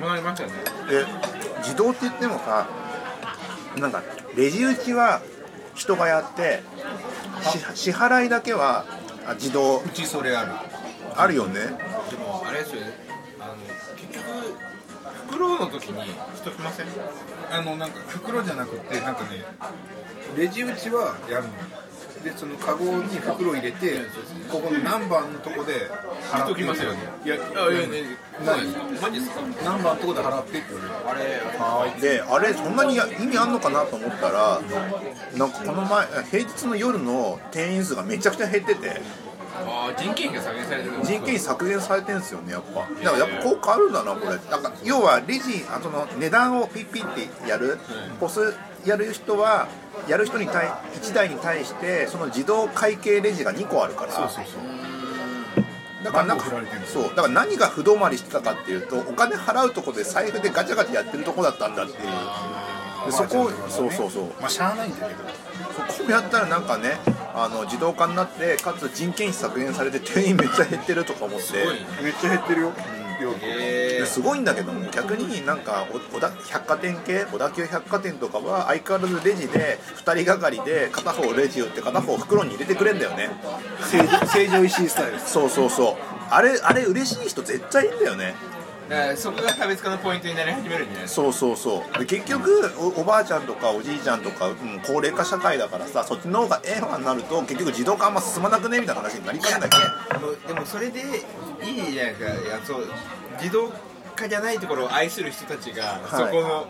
[0.01, 0.57] こうなりましたよね
[0.89, 1.05] で
[1.59, 2.67] 自動って言ってもさ
[3.79, 4.03] なんか
[4.37, 5.21] レジ打ちは
[5.75, 6.63] 人がやって
[7.43, 8.85] し支払いだけは
[9.27, 9.79] あ自動。
[9.81, 10.53] うちそれある。
[11.17, 11.55] あるよね。
[11.55, 12.93] でもあれですよね。
[13.39, 13.55] あの
[13.97, 14.27] 結局
[15.29, 16.03] 袋の時に
[16.37, 16.87] 人来ません？
[17.51, 19.45] あのなんか袋じゃなくてなんかね
[20.37, 21.51] レジ打ちはやるの
[22.25, 24.01] でそのカゴに袋入れて
[24.51, 25.89] ここの何番のとこで
[26.31, 26.99] 払人来ますよね。
[27.25, 27.87] いやあいやい。
[29.01, 29.41] マジですか？
[29.65, 31.41] 何番のとこで払ってって言われる。
[31.59, 34.61] あれであれそんなにや意味あんのかなと思ったら
[35.37, 39.01] なんかこの前平日の夜の店員数がめちゃくちゃ減ってて。
[39.53, 42.81] あー人件費が削減されてるんです人件費削減されてるんですよねやっぱ。
[42.81, 44.27] だからやっぱ効果あるんだなこれ。
[44.29, 47.79] なんか要はレジあその値段をピッピってやる
[48.21, 48.55] ポス
[48.87, 49.69] やる人は
[50.09, 54.13] やる人に対1台に対してその自動会計レジが2個あるから。
[54.13, 54.45] そうそう
[56.03, 56.47] だからなんか
[56.87, 57.03] そう。
[57.15, 61.99] だから何が不止まりしてたかっていうとお金払うとこで財布でガチャガチャやってるとこだったんだっていう。
[63.07, 64.25] でそこをそうそうそう。
[64.41, 65.21] まあしゃあないんだけど。
[65.91, 66.99] そこをやったらなんかね
[67.35, 71.47] あの自動化になってかつ人件費削減されて店員めっちゃ減ってるとか思って。
[72.03, 72.73] めっちゃ減ってるよ
[74.07, 83.31] すごいんだけども逆になんかお小田百貨店系小田急百貨店とかは相変わらずレジで2人がかりで片方レジ打って片方袋に入れてくれんだよね。
[84.27, 85.19] 成城石井スタイル。
[85.19, 85.97] そうそうそう。
[86.31, 88.35] あれあれ嬉しい人絶対いいんだよね
[89.17, 91.09] そこが差別化のポイントになり始めるんじゃない？
[91.09, 91.99] そうそうそう。
[91.99, 101.01] で結局おおばあちゃんとかおじいちゃんとか、うん、高齢化社会だからさそっちの方がええわになると結局自動化あんま進まなくねみたいな話になりかねないでもでもそれで
[101.63, 102.87] いいじゃないですかいやそう
[103.41, 103.71] 自動
[104.17, 106.67] 化じゃないところを愛する人たちが、そこの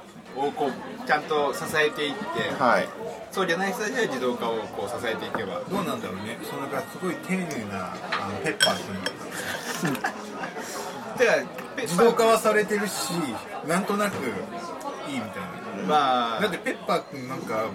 [0.47, 2.89] をこうちゃんと支えていって、はい。
[3.33, 6.39] そうじゃない人たちは自動化をこう支えていけばどうなんだろうね。
[6.49, 8.77] そのかすごい丁寧なあのペッパー
[9.83, 10.13] 君 だか
[11.19, 11.47] らペ
[11.83, 13.11] 自動化はされてるし
[13.67, 14.17] なんとなく
[15.09, 15.43] いいみたい
[15.83, 15.87] な。
[15.89, 16.41] まあ。
[16.41, 17.67] だってペッパー君なんか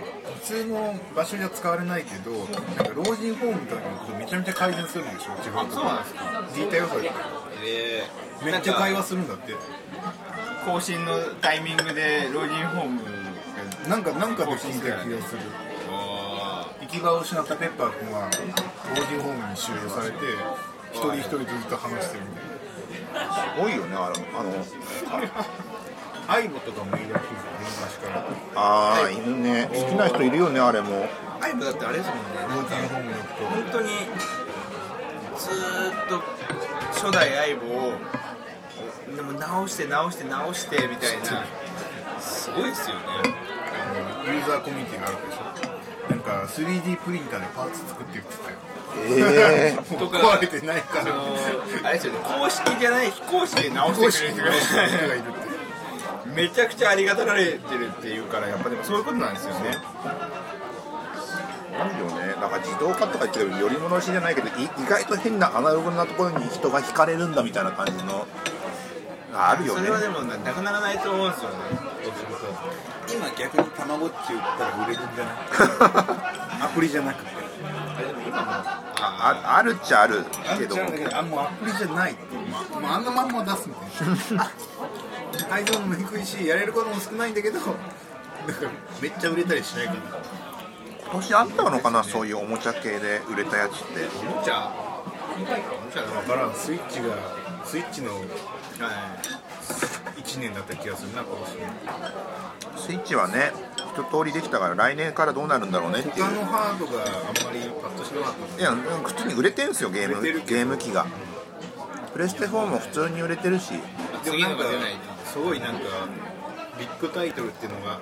[0.41, 6.21] 普通の場所じゃ使われないけどなんか老人ホームとかのことめちゃめちゃ改善するんでしょ地方あそうなんですか。
[6.53, 7.11] 聞いたよそれ
[7.65, 8.03] え。
[8.41, 9.53] ーめっちゃ会話するんだって。
[10.65, 13.09] 更新のタイミングで老人ホームが
[13.87, 15.41] なんかなんかで聞いた気がする。
[15.91, 18.29] あ行き場を失ったペッパー君は
[18.95, 20.17] 老人ホームに収容されて
[20.91, 22.54] 一人一人ずっと話してるみたいな
[23.57, 24.51] 多いよねあのあの
[26.27, 28.25] アイボとかもいいらしいですよ昔から
[28.55, 31.05] ああ犬ね好きな人いるよねあれも
[31.41, 33.89] アイブだってあれですもんね老なんか人ホームの人本当に
[35.37, 36.23] ずーっと
[36.93, 37.93] 初代相棒を
[39.15, 41.45] でも直して直して直してみたいな
[42.19, 43.01] すごいですよね
[44.25, 48.57] ユーザーコミュニティがあるでしょなんか 3D プリンターでパーツ作ってるって言ってたよ
[49.07, 51.13] ええもうとか壊れてないかあら。
[51.13, 51.23] の
[51.83, 52.19] あれですよね。
[52.39, 59.77] 公式じゃない非公式で直してくれる人がいるってめちゃくちゃありがたられてるっていうからやっぱでもそういうことなんですよね。
[61.77, 62.35] あるよね。
[62.39, 68.25] なんか自動化とか言ってる寄り戻しじゃないけどい意外と変なアナログなところに人が惹かれるんだみたいな感じの
[69.33, 69.79] があるよね。
[69.81, 71.55] それはでもななくならないと思うんですよね。
[73.13, 75.35] 今逆にたまごっち売ったら売れるんじゃない？
[76.63, 77.29] アプリじゃなくて。
[77.97, 78.51] あれでも今も
[79.17, 80.75] あああるっちゃあるあけど
[81.13, 82.21] あもうアプリじゃないって
[82.71, 84.51] まもうあんなまんま出すみたいな。
[85.49, 87.59] 配送も低いしやれることも少ないんだけど。
[87.59, 87.75] なんか
[89.01, 89.99] めっちゃ売れたりしないから。
[91.03, 94.07] 今年あったのかなそういうおもちゃ系で売れたやつって。
[94.19, 94.71] おもちゃ
[95.35, 95.45] おも
[95.91, 97.15] ちゃだだからスイッチが
[97.65, 98.23] スイッチのはい。
[100.21, 101.37] 1年だった気がするな今
[102.75, 103.51] 年スイッチはね
[103.95, 106.25] 一通りできたから来年からどうなるんだろうねっていう。
[106.25, 108.61] 他のハードがあんまりパッとしなかった。
[108.61, 111.05] いや普通に売れてるんですよゲームゲーム機が。
[112.11, 113.73] プレステ4も普通に売れてるし。
[114.23, 114.65] 次でもなんか
[115.25, 115.79] すごいなんか
[116.77, 117.99] ビッグタイトルっていうのが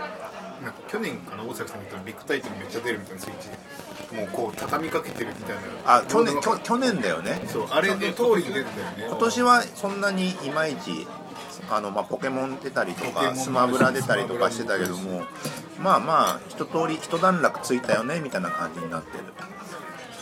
[0.63, 4.17] なんか去年かな大崎さんが言ったらビッグタイトルめっちゃ出るみたいなスイッチで。
[4.17, 5.61] もうこう畳みかけてるみたいな。
[5.85, 7.41] あ去年きょ去年だよね。
[7.47, 8.03] そうあれの通
[8.37, 9.05] りに出てたよね。
[9.07, 11.07] 今年はそんなにいまいち
[11.69, 15.23] あの、まあ、ポケモン出たりとかスマブラ出たりとかしてたけども
[15.79, 19.23] まあまあ一通り一段落ついたよねみたいな感じになってる。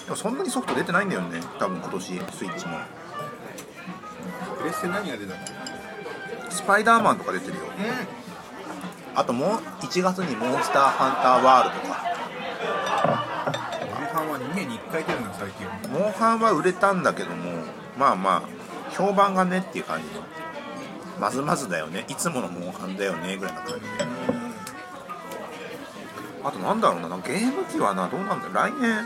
[0.06, 2.78] でもそんなにソフト出てないんだよね多分今年スイッチも。
[4.58, 5.40] プレステ何が出たの？
[6.50, 7.64] スパイダーマンとか出てるよ。
[9.16, 9.50] あともう
[9.82, 12.12] 1月にモンスターハンターワールドか。
[14.00, 15.68] モンハンは2年に1回出るの最近。
[15.92, 17.52] モンハンは売れたんだけども
[17.98, 18.44] まあまあ
[18.92, 20.22] 評判がねっていう感じの
[21.22, 22.04] まずまずだよね。
[22.10, 23.82] いつものモンハンだよねぐらいな感じ。
[23.82, 23.88] で
[26.44, 28.54] あとなんだろうなゲーム機はなどうなんだろう。
[28.56, 29.06] 来年。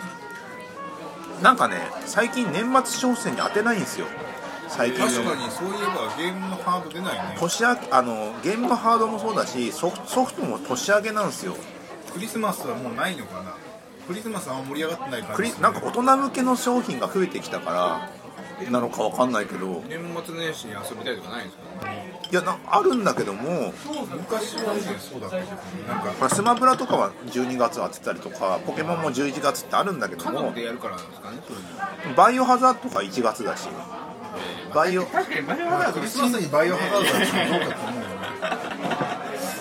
[1.43, 1.75] なんかね
[2.06, 4.08] 最近年末商戦に当てないんですよ。
[4.69, 7.36] 最近確かにそういえばゲームのハード出ないね。
[7.38, 11.54] 年明けあのゲームのハードもそうだしソフトも年明けなんですよ。
[12.13, 13.58] クリスマスはもうないのかな。
[14.08, 18.10] クリスマスあんま盛り上がってない感じクリなんか大人向けの商品が増えてきたから
[18.72, 19.84] なのかわかんないけど。
[19.88, 21.91] 年末年始に遊びたいとかないんですか？
[22.32, 23.74] いやなあるんだけども。
[24.12, 25.48] 昔はねそうだったなん
[26.04, 30.52] かほらスマブラとかは12月当てたりとかポケモンも11月ってあるんだけども。
[30.54, 31.38] でやるからなんですかね？
[32.15, 33.68] バイオハザードとか1月だし。
[34.74, 38.15] バイオ確かにバイオハザードクリスマスにバイオハザードはどうかと思うよね。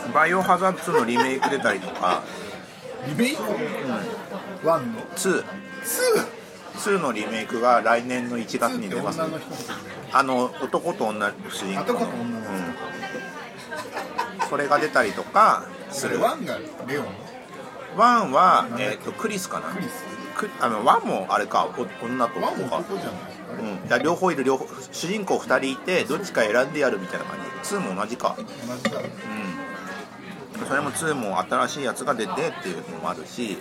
[0.15, 2.23] バイオハザード2のリメイク出たりとか。
[3.09, 3.43] リメイク？
[4.67, 5.01] one の？
[5.17, 5.45] 2 2
[6.99, 9.57] のリメイクが来年の1月に出ます女の人の
[10.13, 12.45] あの男と女の主人公の人うん。
[14.49, 16.17] それが出たりとかする。
[16.17, 17.07] それ one がレオン？
[17.97, 19.67] one は、えー、とクリスかな。
[20.37, 22.85] クあの one もあれかお女と男か
[23.57, 27.75] うん、だ両方いる両方主人公2人いてどっちか選んでやるみたいな感じ。
[27.75, 28.37] 2も同じか。
[28.37, 28.45] 同
[28.77, 29.01] じだ。
[29.01, 30.67] うん。
[30.67, 33.59] それも2も新しいやつが出てっていうのもあるし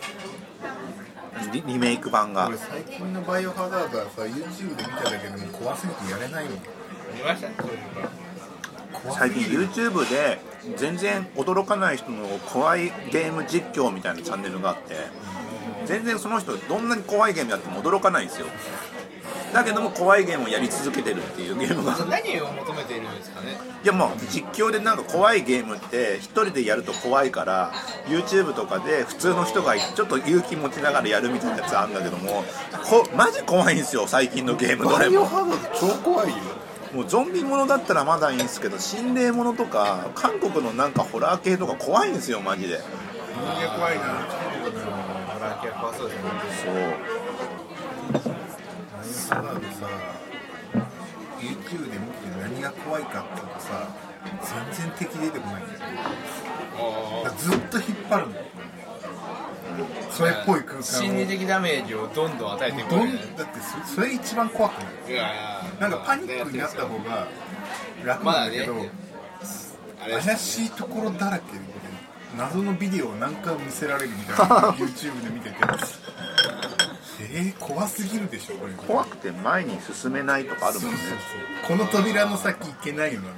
[1.52, 2.48] リリメイク版が。
[2.48, 10.40] 俺最近のバイオハザードはさ YouTube で見ただけでも怖すぎてやれない見ましたそういうの最近 YouTube で
[10.78, 14.96] 全然驚かない人の怖いゲーム実況みたいなチャンネルがあって
[15.86, 18.48] 全然その人どんなに怖いゲームやっても驚かないんですよ
[19.54, 21.96] だけども怖いゲームをやり続けてるっていうゲームが。
[22.06, 23.58] 何を求めているんですかね？
[23.84, 27.72] いやもう実況でなんか怖いゲームって一人でやると怖いから
[28.08, 32.44] YouTube とかで普通の人がちょっと勇気持ちながらやるみたいなやつあるんだけども
[32.90, 34.86] こマジ怖いんですよ最近のゲーム。
[34.86, 35.28] どれも。
[35.80, 36.36] 超怖いよ。
[36.94, 42.78] もうゾンビものだったらまだいいんですけど心霊ものとか韓国のなんかホラー系とか怖いんですよマジで。
[42.78, 44.04] 人間怖いな。
[44.04, 46.30] ホラー系は怖そうですね
[46.64, 47.23] そう
[51.40, 53.88] YouTube で見て何が怖いかっていうとさ
[54.70, 55.80] 全然敵出てこないんだよ。
[57.38, 58.34] ずっと引っ張るの。
[60.12, 60.84] それっぽい空間を。
[60.84, 62.84] 心理的ダメージをどんどん与えてい。
[62.84, 65.12] んだってそそれ一番怖くない？
[65.12, 65.64] いやいや。
[65.80, 67.28] なんかパニックになった方が
[68.06, 70.24] 楽なんだけど、まだね。
[70.24, 71.60] 怪しいところだらけで
[72.38, 75.56] 謎のビデオを何回も見せられるみたいな YouTube で見てて
[77.32, 78.74] えー、怖すぎるでしょこれ。
[78.74, 80.98] 怖くて前に進めないとかあるもんね。
[81.68, 83.30] この扉の先行けないよな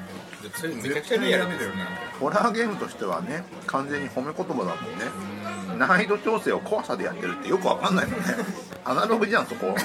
[0.44, 1.76] みそれたいなめちゃくちゃリアルですよね
[2.20, 5.78] ホラーゲームとしてはね完全に褒め言葉だもんね。
[5.78, 8.26] 難易度調整を怖さでやってるってよくわかんないもんね。
[8.86, 9.76] アナログじゃんそこ。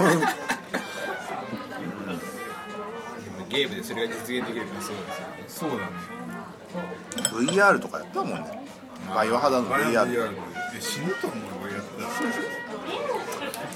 [3.49, 5.45] ゲームでそれが実現できるからすごいですよね。
[5.49, 5.83] そうだね。
[7.33, 8.61] VR とかやったもんね。
[9.15, 10.31] バイオハザードの VR
[10.73, 12.09] で死ぬと思う俺やったら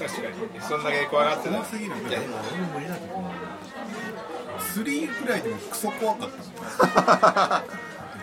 [0.08, 0.60] 確かに。
[0.60, 3.54] そんだけ怖がってた怖すぎるいやでも俺も無理だと思う
[4.58, 6.46] 3ぐらいでもクソ怖かったもん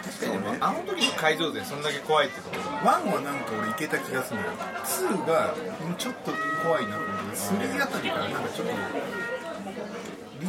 [0.01, 5.55] 確かにでもあの時の解像度でそんだけ怖いってことは1はなんか俺いけた気がするのよ2がう
[5.97, 6.31] ちょっと
[6.63, 8.73] 怖いなと思って3あたりからなんかちょっと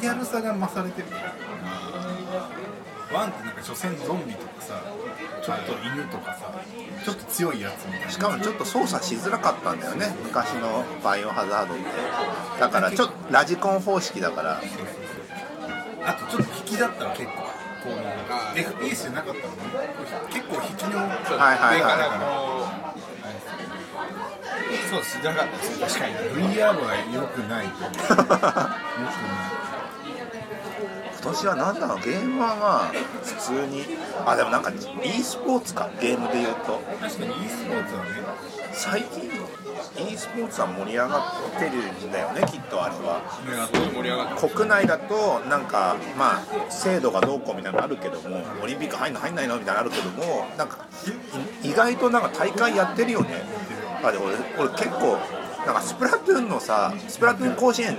[0.00, 1.08] リアルさが増されてる
[3.10, 4.82] 1ってなんか所詮ゾンビとかさ
[5.44, 6.52] ちょっと犬とかさ
[7.05, 8.11] ちょっと強いやつみたいな。
[8.11, 10.14] しかもちょっと操作しづらかったんだよね。
[10.24, 11.85] 昔のバイオハザードって。
[12.61, 14.61] だからちょっとラジコン方式だから。
[16.05, 17.42] あとちょっと引きだったら結構こ
[18.55, 19.59] う FPS じゃなかったのね。
[20.33, 21.18] 結構引きのはい
[21.59, 23.02] はいはい
[24.88, 25.16] そうです。
[25.25, 26.14] なかったです確かに
[26.54, 27.66] VR は良くない。
[27.66, 28.73] よ 良くない。
[28.98, 29.62] 今
[31.23, 32.92] 年は何だろうゲームはまあ
[33.23, 33.85] 普通に。
[34.27, 34.70] あでもなんか
[35.02, 36.81] e スポーツかゲームで言うと。
[37.00, 38.10] 確かに e スポーツはね。
[38.73, 39.31] 最近
[40.08, 43.20] e スポーツは盛り上がってるんだよねきっとあれは。
[44.40, 50.79] 国内だとなんかまあ制度がどうこうみたいなのあるけどもオリンピック入んの入んないのみたいなのあるけどもなんか
[51.62, 53.42] い意外となんか大会やってるよね。
[54.02, 55.18] あで俺俺結構
[55.66, 57.96] なんかスプラトゥーンのさスプラトゥーン甲子園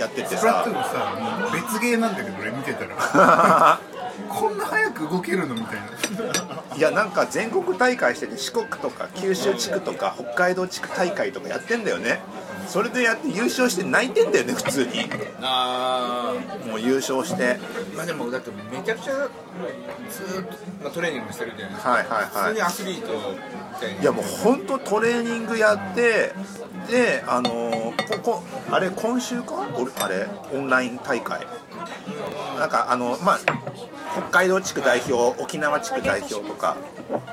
[0.00, 0.36] やっててさ。
[0.36, 3.80] スプラトゥーンさもう別ゲーなんだけど俺見てたら。
[4.28, 6.76] こんな早く動けるのみたいな。
[6.76, 12.20] いやなんか全国大会してて四国とか九州地区とか北海道地区大会とかやってんだよね。
[12.68, 15.10] それでやって優勝して泣いてんだよね普通に。
[15.40, 16.34] あ
[16.66, 17.42] もう優勝して。
[17.42, 26.32] ーまあでもだってめちゃくちゃずーっと、まあ、トレーニングしてるじゃないですか、はいはい普通にはアスリートみたいにいいやもう本当トレーニングやって
[26.90, 29.68] であのーここあれ今週か？
[29.74, 30.26] 俺あれ？
[30.52, 31.46] オンライン大会。
[32.58, 33.38] なんかあのまあ
[34.12, 36.76] 北海道地区代表沖縄地区代表とか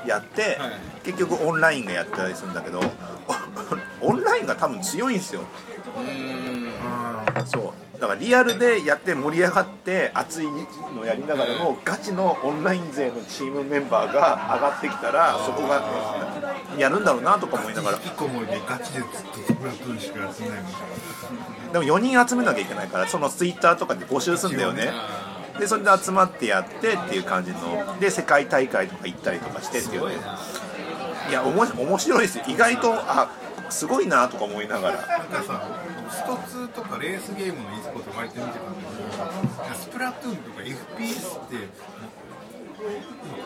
[0.06, 0.70] やって、はい。
[1.04, 2.80] 結局オンラインがやってたりするんだけど
[4.00, 5.40] オンラインが多分強いんですよ。
[5.96, 7.46] うーん。
[7.46, 15.82] そうだからリアルでやって盛り上がって熱いのやりながらもガチのオンライン勢のチームメンバーが上がってきたらそこが
[16.78, 17.98] やるんだろうなとか思いながら。
[17.98, 24.92] 引きこもりでガチでずっとスプラトゥーンしかやってないのでも4人集めなきゃいけないからそのツイッターとかで募集するんだよね。
[25.58, 30.14] でそれで集まってやってっていう感じので世界大会とか行ったりとかしてっていうね。
[31.30, 32.44] いやおも面白いですよ。
[32.46, 33.28] 意外とあ
[33.70, 34.96] すごいなとか思いながら。
[34.96, 35.60] なんかさ
[36.10, 38.80] スト2とかレースゲームの e スポーツ割と見てたんだ
[39.64, 41.56] けどスプラトゥーンとか FPS って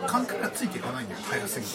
[0.06, 1.20] 感覚がついていかないんだよ。
[1.22, 1.72] 早すぎて。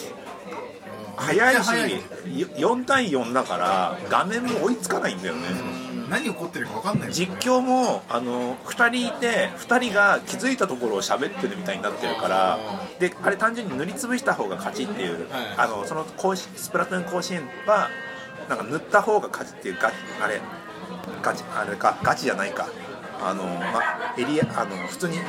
[1.16, 2.00] 早いし早い。
[2.24, 5.42] 4対4だから画面も追いつかないんだよね。
[6.08, 12.58] 何起こってるか分かんない実況もあの2人いて2人が気づいたところを喋ってるみたいになってるから
[12.98, 15.44] であれ単純に塗りつぶした方が勝ちっていう、はい。
[15.58, 17.90] あのその甲子スプラトゥーン甲子園は
[18.48, 20.40] なんか塗った方が勝ちっていうガあれ
[21.22, 22.68] ガチあれかガチじゃないか。
[23.20, 25.22] あの、ま、エリアあの普通に塗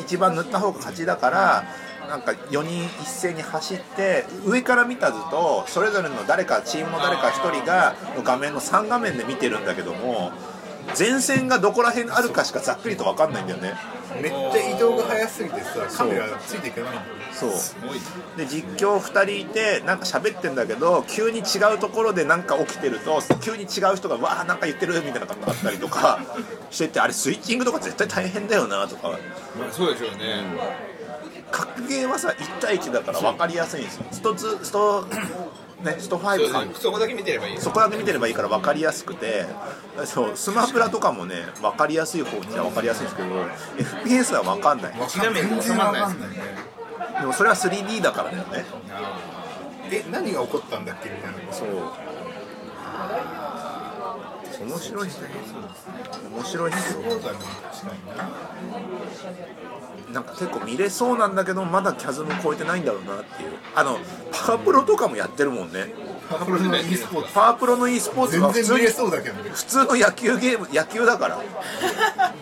[0.00, 1.64] 一番塗った方が勝ちだから
[2.08, 7.94] なんか4人一斉に走って上から見た図とそれぞれの誰かチームの誰か1人が
[8.24, 10.30] 画面の3画面で見てるんだけども
[10.98, 13.74] 前線がどこら辺あるかしかざっくりと分かんないんだよね。
[14.20, 17.50] めっちゃ移動が早すぎてさカメラついていかないんだよそう。
[18.36, 26.20] で実況2人いてなんか喋ってんだけど急に違うところでなんか起きてると急に違う人がわあなんか言ってるみたいな感じがあったりとか
[26.70, 29.10] しててあれスイッチングとか絶対大変だよなとか。
[29.58, 30.44] まあそうでしょうね、
[31.50, 34.04] 格ゲーはさ1対1だから分かりやすいんですよ。
[34.10, 35.06] スト2スト
[35.82, 36.74] ねスト5かそうですね。
[36.74, 39.46] そこだけ見てればいいそこだけ見てればいいから分かりやすくて。
[40.04, 43.28] そうスマブラとかもね分かりやすい方には分かりやすいんですけど
[44.04, 44.94] FPS は分かんない。
[45.06, 46.36] 一画面で収まんないです全然わかんないね。
[47.20, 48.64] でもそれは 3D だからだよね。
[49.90, 51.68] え何が起こったんだっけみたいなそう。
[54.60, 55.28] 面白いっすね。
[56.34, 57.00] 面白いっすよ
[60.12, 63.52] なんか結構見れそうなんだけどまだキャズム超えてないんだろうなっていう。
[63.74, 63.98] あの
[64.32, 65.92] パワプロとかもやってるもんね。
[66.28, 67.32] パワプロの e スポーツ。
[67.32, 69.50] パワープロの e スポーツは普通に全然見れそうだけどね。
[69.50, 71.42] 普通の野球ゲーム野球だから。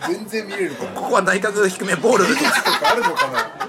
[0.07, 3.67] 全然見れるここは内角低めボールとかあるのかな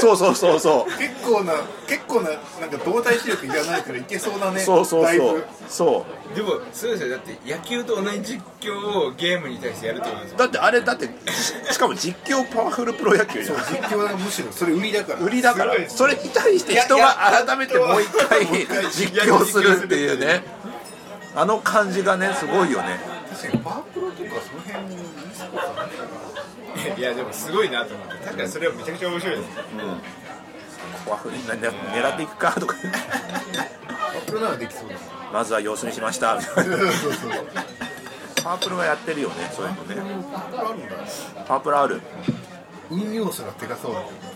[0.00, 0.98] そうそうそうそう。
[0.98, 1.54] 結構な
[1.88, 2.30] 結構な
[2.60, 4.60] なんか動体視力いらないからいけそうだね。
[4.60, 5.44] そうそうだいぶそう。
[5.68, 6.36] そう。
[6.36, 7.10] でもそうですよ。
[7.10, 10.32] だって野球と同じ実況をゲームに対してやるってことです。
[10.32, 15.20] よだってあれだってししかも実況パワフルプロ野球じゃん実況がむしろそれ売りだから。
[15.20, 15.74] 売りだから。
[15.88, 17.14] それに対して人が
[17.46, 18.44] 改めてもう一回
[18.90, 20.44] 実況するっていうね。
[21.34, 22.98] あの感じがねすごいよね。
[23.30, 24.96] 確かにパワープロとかその辺に
[26.96, 28.14] e いやでもすごいなと思って。
[28.24, 29.50] 確かにそれはめちゃくちゃ面白いです
[31.04, 32.74] パワフルにな狙っていくかとか。
[32.76, 34.94] パワープロならできそうだ
[35.32, 36.38] まずは様子にしました
[38.42, 39.96] パワープロはやってるよねそういうのね。
[40.32, 40.96] パワープロあるんだ。
[41.46, 42.00] パワープロある。
[42.90, 44.00] 運用数が手がそうだ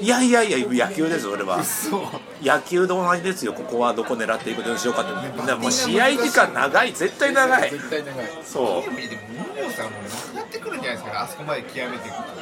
[0.00, 1.58] いやいやいや野球ですそれは。
[1.58, 2.02] どそう
[2.42, 5.46] 野球と同じですよここはどこ狙っていくことにしようかって。
[5.46, 7.70] でももう試合時間長い絶対長い。
[7.70, 8.30] 絶対長い。
[8.44, 8.82] そう。
[8.82, 12.36] でもムーさんもなくなってくるんじゃないですかあそこまで極めていくと。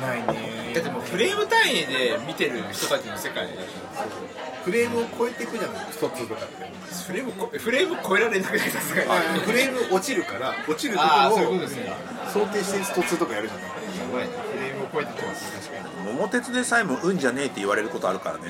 [0.00, 3.54] ないねだってもうフレーム単位で見てる人たちの世界で
[4.64, 6.70] フレームを超えていくじゃない一つとかって
[7.06, 9.08] フレームこフレーム超えられなくないさすがに
[9.40, 11.58] フレーム落ちるから落ちるところを
[12.30, 14.34] 想定してスト2とかやるじゃないやばいね。
[14.52, 16.12] フレームを超えてきます確かに。
[16.12, 18.42] 桃鉄でさえも運じゃねえって言われることあるからね。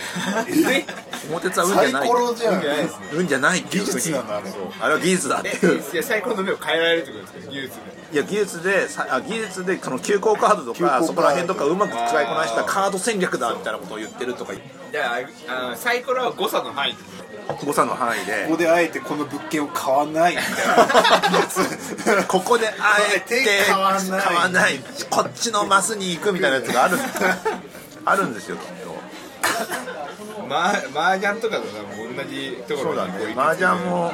[0.72, 0.86] え
[1.28, 2.08] 桃鉄は運じゃサイない。
[2.08, 4.50] コロじゃん運じゃないですね運じゃないっていう技術なんだあれ。
[4.80, 5.58] あれは技術だって。
[5.62, 7.82] えいういや最高の目を変えられるってことですか技術で。
[8.12, 11.00] いや技術でさあ技術でその急行カードと急行カード。
[11.00, 14.52] かそこら辺とかうまく使いこなしたカード戦略だみたいなことを言ってるとか
[14.92, 15.14] じゃ
[15.48, 16.92] ああのサイコロは誤差の範囲。
[16.92, 18.44] ってこ誤差の範囲で。
[18.44, 21.38] ここであえてこの物件を買わないみたいな。
[21.38, 24.22] や つここであえて買わない。
[24.22, 26.98] 買わないこっちのマスに行くみたいなやつがある。
[28.04, 28.90] あるんですよきっと。
[28.90, 33.34] とま麻雀とかと同じところそうだね。
[33.36, 34.10] 麻雀も、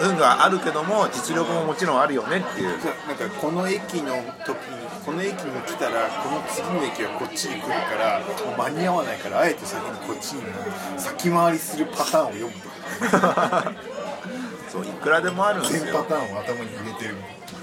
[0.00, 2.68] うん、運があるけども実力ももちろんあるよねっていう。
[2.68, 4.14] なんかこの駅の
[4.44, 8.20] 時にこの駅に来たらこの次の駅はこっちに来るから
[8.58, 10.42] 間に合わないからあえて先にこっちに
[10.98, 12.67] 先回りするパターンを読むと。
[12.67, 12.67] か
[14.70, 15.84] そういくらでもあるんですよ。
[15.84, 17.16] 全パターンを頭に入れてる。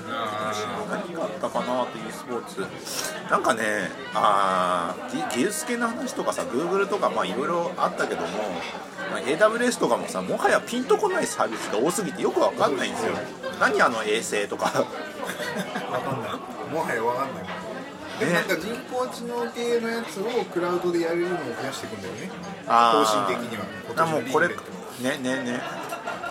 [0.08, 0.52] あ
[0.90, 2.66] 何があったかなって e スポーツ。
[3.30, 8.28] なんかねあー技技術系の話とかさ Google とかまあいろいろあったけども、
[9.12, 13.14] まあ AWS とかもさもはやピンとこないサービスが多すぎてよくわかんないんですよ。
[13.60, 14.70] 何あの衛星とか。
[14.70, 14.84] 分
[16.02, 16.74] かんない。
[16.74, 17.46] もはや分かんない。
[18.20, 22.32] でもなんか人工知能系のやつをクラウドでやれるのを増やしていくんだよね。
[22.66, 23.66] 方針的には。
[23.98, 24.50] あもうこれ
[25.02, 25.62] ねねね。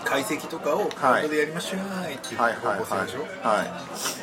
[0.03, 2.79] 解析とかをクラウドでやりましょうはいっていうはいはいはい。
[2.79, 2.85] は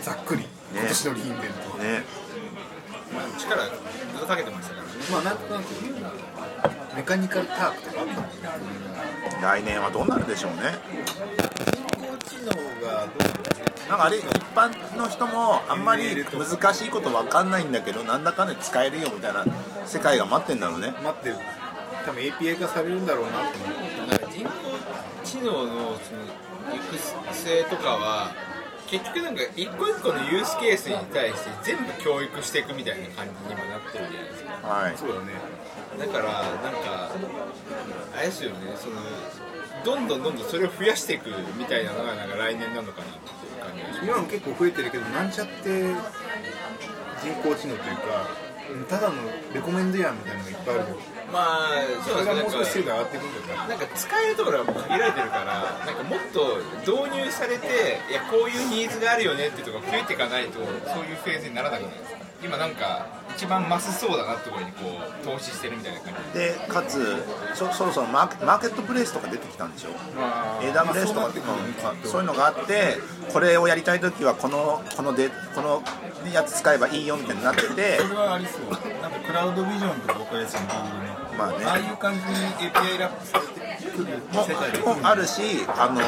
[0.02, 1.78] ざっくり、今年のリーンベント。
[1.78, 2.04] いね。
[3.14, 3.74] まあ力ずっ
[4.20, 4.92] とかけてましたからね。
[5.10, 5.64] まあなんとなく
[6.96, 8.30] メカニカルタークとかあったもんね
[9.40, 10.74] 来年はどうなるでしょうね。
[11.06, 12.50] 人工知能
[12.86, 14.04] がどうなんか？
[14.04, 14.24] あれ一
[14.54, 19.44] 般の人もあんまり難しいことわかんないんだけどなんだかんだ使えるよみたいな
[19.86, 20.94] 世界が待ってんだろうね。
[21.02, 21.36] 待ってる。
[22.06, 23.50] 多分 API 化されるんだろうなと思っ
[24.30, 24.50] 人工
[25.24, 26.96] 知能のその育
[27.34, 28.34] 成とかは
[28.86, 34.68] 結局なんか一個一個のユースケースに対して全部教育していくみたいな感じに今なってるじゃないですか。
[34.68, 34.96] はい。
[34.96, 35.32] そうだね。
[35.98, 37.10] だからなんか
[38.16, 38.56] あれですよね。
[38.76, 38.96] その
[39.84, 45.94] どんどんどんどんそれを増やしていくみたいなのがなんか来年なのかなっていう感じがし今も結構増えてるけどなんちゃって
[47.22, 48.28] 人工知能というか
[48.70, 49.14] うんただの
[49.54, 50.96] レコメンドやんみたいなのがいっぱいあるよ
[51.32, 62.22] まあそれがもう少し精度上がっていくんだよねなんか使えるところはもう限られてるからなんかもっと導入されていやこういうニーズがあるよねっていうところが増えていかないとそういうフェーズにならなくないですか？
[62.42, 63.06] 今なんか
[63.36, 64.80] 一番マスそうだなってところにこ
[65.22, 66.38] う投資してるみたいな感じ。
[66.40, 67.22] でかつ
[67.54, 69.90] そそろそろマーケマーケットプレイスとか出てきたんでしょ
[70.60, 71.32] ？AWS とか、うん
[72.10, 72.98] そういうのがあって
[73.32, 75.82] これをやりたい時はこのこのでこの
[76.32, 77.98] やつ使えばいいよみたいになってて。
[77.98, 78.62] それはありそう。
[79.00, 81.64] なんかクラウドビジョンとか分かりやすいの Google ねまあね。
[81.64, 82.24] ああいう感じに
[82.70, 84.78] API ラップされてくる世界で。
[84.78, 86.00] もあるしあの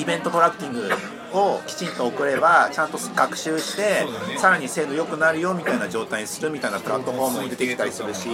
[0.00, 0.90] イベントトラッキング
[1.32, 4.06] をきちんと送ればちゃんと学習して、
[4.38, 8.28] さらに精度良くなるよみたいな状態にするみたいなプラットフォームも出てきたりするし。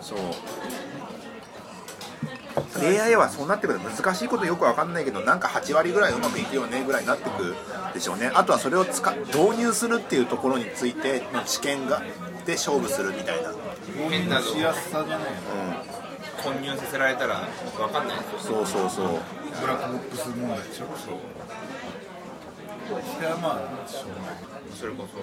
[0.00, 0.18] そう。
[2.76, 7.54] AI はそうなってくると難しいことよくわかんないけどなんか8割ぐらいうまくいくよねぐらいになってく
[7.94, 8.30] でしょうね。
[8.34, 12.02] あとはそれを使導入するっていうところについての知見が
[12.46, 13.56] で勝負するみたいな、うん、
[14.10, 15.40] 変なのしやすさじゃないの
[16.42, 18.18] 混入させられたら分かんない。
[18.18, 19.08] ですよそうそうそう。
[19.60, 20.84] ブラックボックス問題でしょ。
[20.96, 21.18] そう。
[23.16, 24.36] それはまあしょうがない
[24.76, 25.16] それこそ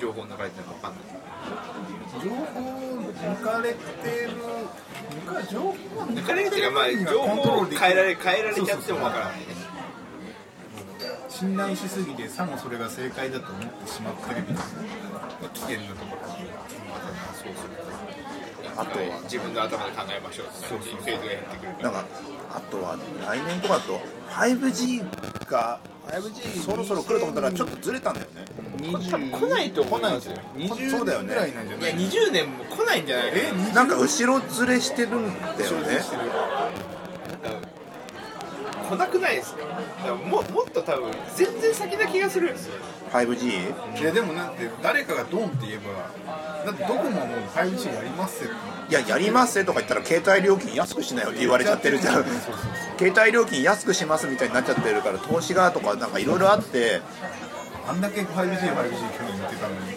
[0.00, 1.02] 情報流れてるの分かんない。
[2.24, 2.58] 情報
[3.14, 3.78] 抜かれて
[4.26, 4.34] る
[5.24, 5.74] 抜か情報
[6.10, 9.38] 抜かれるっていうかまあ情報を変えられ変えられちゃっても分からない。
[9.38, 9.63] ね
[11.28, 14.62] 信頼しすぎてさもそれが正解だと思ってしまってるみたいな
[15.52, 17.74] 危険なところそうする
[18.76, 22.08] あとは自分の頭で考えましょうって感じにフェーズがやってくるからなんか
[22.56, 24.00] あとは来年とかだと
[24.30, 28.44] 5G が 5G そろそろ来ると思ったらちょっとずれたんだよね。
[28.92, 30.36] 多分来ないと思いますよ。
[30.56, 31.28] 20そうだよね。
[31.28, 33.72] ぐらいなんじゃいやない20年も来ないんじゃないかな。
[33.72, 36.00] なんか後ろずれしてるんだよね
[38.88, 39.64] 来なくないですか？
[40.14, 42.74] ももっと多分全然先な気がするんですよ。
[43.12, 44.00] 5G?
[44.00, 45.92] いやでもなんて誰かがドンって言えば
[46.66, 48.50] だってどこももう 5G やりますよ。
[48.88, 52.24] いややりますねとか言ったら携帯料金安くしなよって言われちゃってるじゃん。
[52.98, 57.00] 携帯料金安くしますみたいになっちゃってるから投資がとかなんかいろいろあって。
[57.86, 59.92] あんだけ 5G、5G 去年言ってたのに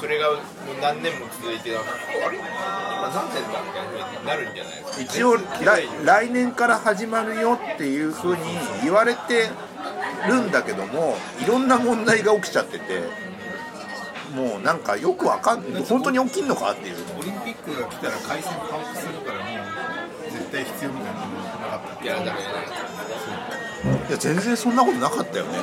[0.00, 0.40] それがもう
[0.80, 1.90] 何年も続いてなんか
[2.26, 2.38] あれ？
[2.38, 2.46] 今
[3.10, 5.00] 何年だみたいな風になるんじゃないですか。
[5.02, 8.42] 一応来来年から始まるよっていうふうに
[8.82, 9.50] 言われて
[10.26, 13.02] るんだけどもいろんな問題が起きちゃってて
[14.34, 16.96] もうなんかよくわかん本当に起きんのかっていう。
[17.18, 19.44] オリンピックが来たら回線パンクするからも
[20.28, 22.40] う絶対必要みたいなのがなかったいやだからね
[24.08, 25.58] いや全然そんなことなかったよね。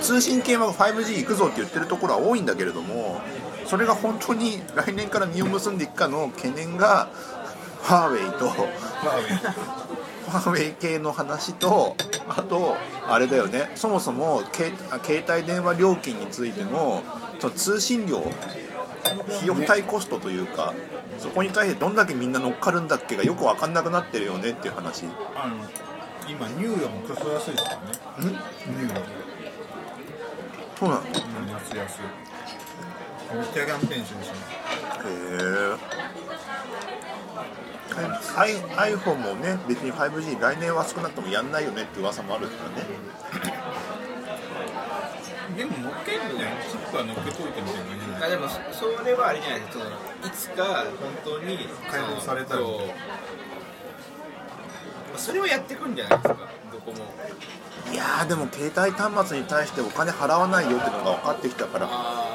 [0.00, 3.20] 通信系は 5G 行くぞって言ってるところは多いんだけれども
[3.66, 7.08] それが本当に来年から実を結んでいくかの懸念が
[7.82, 11.96] ファーウェイとファーウェイ系の話と
[12.28, 12.76] あと
[13.08, 13.70] あれだよね。
[13.76, 14.72] そもそも携
[15.04, 17.02] 携帯電話料金についての
[17.38, 18.18] その通信料
[19.28, 20.74] 費用対コストというか
[21.18, 25.04] そこに対してどんだけみんな乗っかるんだっけがよく分かんなくなってるよねっていう話。
[25.36, 25.56] あの
[26.28, 27.70] 今ニューヨもクソ安いですか
[28.18, 28.30] らね。
[28.30, 28.32] ん？
[28.32, 29.02] ニューヨ
[30.76, 31.02] そうなの？
[31.02, 32.00] へうん安
[33.34, 34.30] めっちゃキャンペーンしてるし
[35.06, 35.76] え
[38.36, 38.54] アイ
[38.94, 42.86] iPhone もね別に 5G 来年は少なくともやんないよねって噂もあるからね
[45.56, 49.84] でも乗っけるんじゃないチップは乗っけといてみたいな感じじゃないあでもそれはあれじゃないですか
[50.26, 51.58] いつか本当に
[51.90, 52.80] 開放されたらそ
[55.16, 56.36] それはやってくんじゃないですか
[56.70, 56.98] どこも
[57.90, 62.25] いやでも携帯端末に対してお金払わないよってのが分かってきたからああ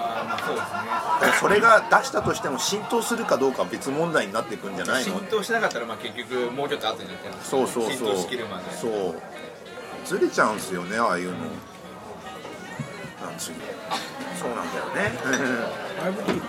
[0.46, 0.74] そうですね。
[0.74, 5.20] だからそれが出したとしても浸透するかどうかは別問題になっていくんじゃないの？
[5.20, 7.50] 浸透しなかったらまあ結局もうちょっと後になっちゃいます。
[7.50, 7.92] そうそうそう。
[7.92, 8.72] 浸透しきるまで。
[8.72, 9.16] そう。
[10.06, 11.38] ずれちゃうんすよねああいうの。
[11.38, 11.48] なん
[13.38, 13.58] つうの。
[14.40, 15.18] そうなんだよね。
[16.02, 16.42] 5G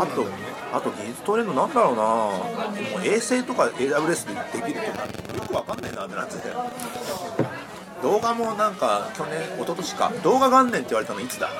[0.00, 0.26] あと
[0.72, 2.02] あと技術トレンドなんだろうな。
[2.02, 2.46] も
[2.98, 5.04] う衛星とか AWS でできるとか。
[5.04, 6.48] よくわかんないなってなってて。
[8.02, 10.12] 動画もなんか去年一昨年か。
[10.24, 11.50] 動画元年って言われたのいつだ？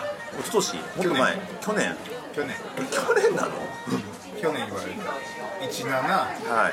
[0.40, 1.96] 一昨年もっと前去年。
[2.34, 2.56] 去年。
[2.78, 3.50] え去年なの？
[4.42, 5.68] 去年言われた。
[5.70, 6.72] 17はい。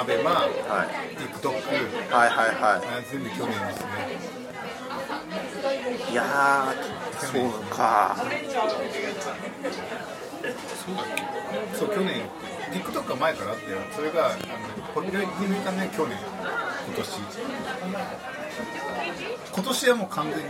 [0.00, 0.30] アベマ。
[0.32, 0.88] はい。
[1.16, 1.52] TikTok
[2.14, 2.80] はいはいはあ
[3.10, 3.88] 全部去年ですね。
[6.08, 8.16] いいやーそうか。
[11.76, 12.22] そう去年
[12.72, 14.36] TikTok は前からあったよそれがあの
[14.94, 16.16] ポピュラリティのいたね去年。
[16.86, 17.20] 今年。
[19.52, 20.44] 今年はもう完全に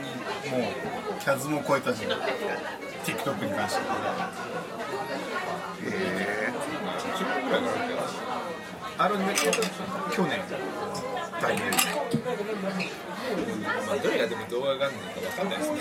[0.51, 2.13] もうキャズも超えたじゃん
[3.05, 3.83] TikTok に関して。
[3.89, 4.31] は
[7.17, 7.85] 10分ぐらいかかる
[8.99, 9.53] あるんだけど
[10.13, 10.41] 去年。
[11.41, 11.77] 大変ま
[13.93, 15.79] あどれがでも動画があるのかわかんないですね。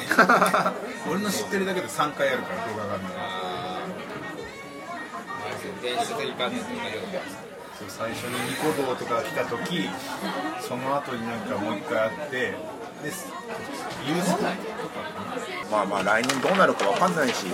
[1.10, 3.10] 俺の知ってるだけで3回あるから動画があるの。
[3.18, 3.80] あ
[5.82, 7.02] 電子的観念と同じよ
[7.88, 9.88] 最初にニコ動とか来た時
[10.62, 12.56] その後になんかもう一回あって
[13.04, 13.10] で
[14.08, 14.54] ユースとか
[15.72, 17.46] まあまあ来年どうなるかわかんないし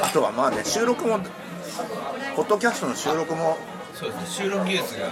[0.00, 1.18] あとはまあね収録も
[2.36, 3.56] ポッドキャストの収録も
[3.94, 5.08] そうですね収録技術が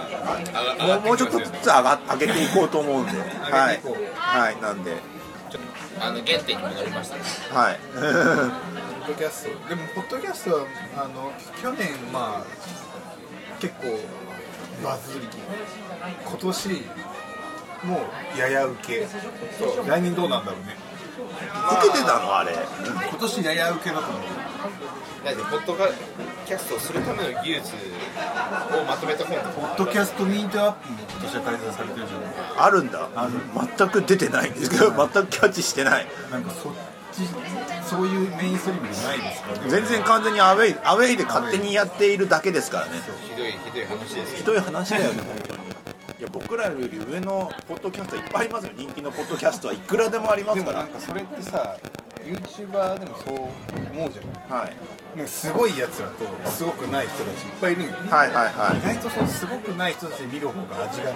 [0.77, 3.11] 上がもうもうちょっとずつ上が上げていこうと思うんで。
[3.11, 3.81] はい。
[4.15, 4.61] はい。
[4.61, 4.97] なんで。
[5.99, 7.21] あの原点に戻りましたね。
[7.51, 7.79] はい。
[7.93, 9.69] ポッドキャスト。
[9.69, 10.65] でもポッドキャストは
[10.95, 12.45] あの去年まあ
[13.59, 13.99] 結構
[14.83, 15.27] バズり
[16.25, 16.69] 今年
[17.83, 18.01] も
[18.35, 19.07] うやや受け。
[19.87, 20.75] 来年どうなんだろうね。
[21.81, 22.53] 受けてたのあれ。
[23.09, 24.21] 今年やや受けだと思う。
[25.25, 25.75] だってポッド
[26.45, 33.09] キャストをするための技術をまとめた本ポッドキャストミートアップも今年は開催されてるじゃあるんだ。
[33.77, 35.93] 全く出てないんですけど全くキャッチしてない。
[35.93, 36.73] ないなんかそっ
[37.11, 37.23] ち
[37.85, 42.91] そういうメインストリームじゃないですか全然完全にアウェイアウェイで勝手にやっているだけですからね。
[43.29, 45.58] ひどいひどい話ですひどい話だよね
[46.19, 48.73] いや僕らより上のポッドキャストいっぱいありますよ。
[48.75, 50.83] 人気のポッドキャストはいくらでもありまですもから。
[50.83, 51.77] なんかそれってさ
[52.25, 54.75] YouTuber でもそう思うじゃないはい。
[55.15, 57.93] なんかすごいやつらとすごくない人たちいっぱいいるのよ。
[58.11, 58.79] はいはいはい。
[58.79, 61.15] 意外とそのすごくない人たちで見る方が味がね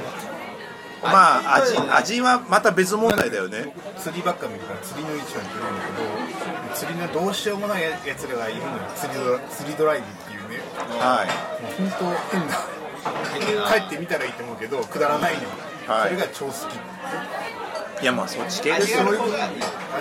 [1.03, 3.75] まあ味味はまた別問題だよね。
[3.99, 8.77] 釣りばっか見るから釣りの位置は見てるんだけど釣りのどうしようもないやつらがいるのよ。
[8.95, 10.63] 釣りドラ釣りドライブっていうね。
[10.95, 11.27] はい。
[11.61, 12.55] もう本当変な
[13.03, 15.49] 帰ってみたらいいと思うけどくだらないのよ、
[15.87, 16.09] はい。
[16.09, 18.03] それが超好き。
[18.03, 19.01] いやまあそっち系ですよ。
[19.01, 19.19] 味がある。
[19.19, 19.49] 方が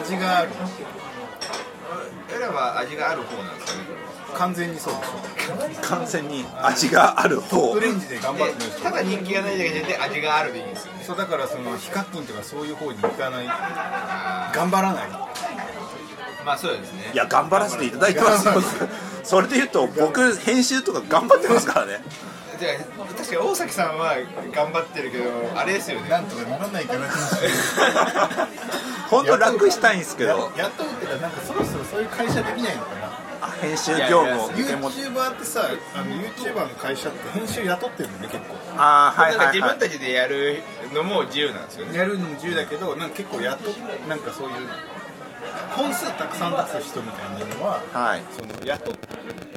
[0.00, 0.50] 味がある
[2.34, 3.84] 俺らは味がある方なんですかね
[4.34, 7.57] 完全にそうでしょ完全に味がある方。
[7.57, 11.05] トップレンジで頑張ってたょだ人気がないだけで味があるでいいんですよね。
[11.05, 15.09] そうだからその非課金とかそういう方に行かない頑張らない。
[16.46, 17.11] まあそうですね。
[17.12, 18.55] いや頑張らせていただいてますよ。
[19.22, 22.03] それで言うと僕編集とか頑張ってますからね
[22.62, 22.78] で
[23.16, 24.14] 確かに大崎さんは
[24.54, 25.24] 頑張ってるけど
[25.56, 26.08] あれですよね。
[26.08, 27.16] なんとかならないかなって
[29.10, 30.52] 本当楽したいんですけど。
[30.56, 33.12] やっとってかなんかそろそろそういう会社できないのかな。
[33.42, 38.54] あ編集業務を受け持って YouTuber ってさあの YouTuber の会社って編集雇ってるのね結構。
[38.78, 39.56] ああはいはいはい。
[39.56, 40.62] 自分たちでやる
[40.94, 41.98] のも自由なんですよね。
[41.98, 43.74] やるのも自由だけどなんか結構雇っ
[44.08, 44.54] なんかそういう
[45.76, 48.22] 本数たくさん出す人みたいなのははい。
[48.36, 48.94] その雇っ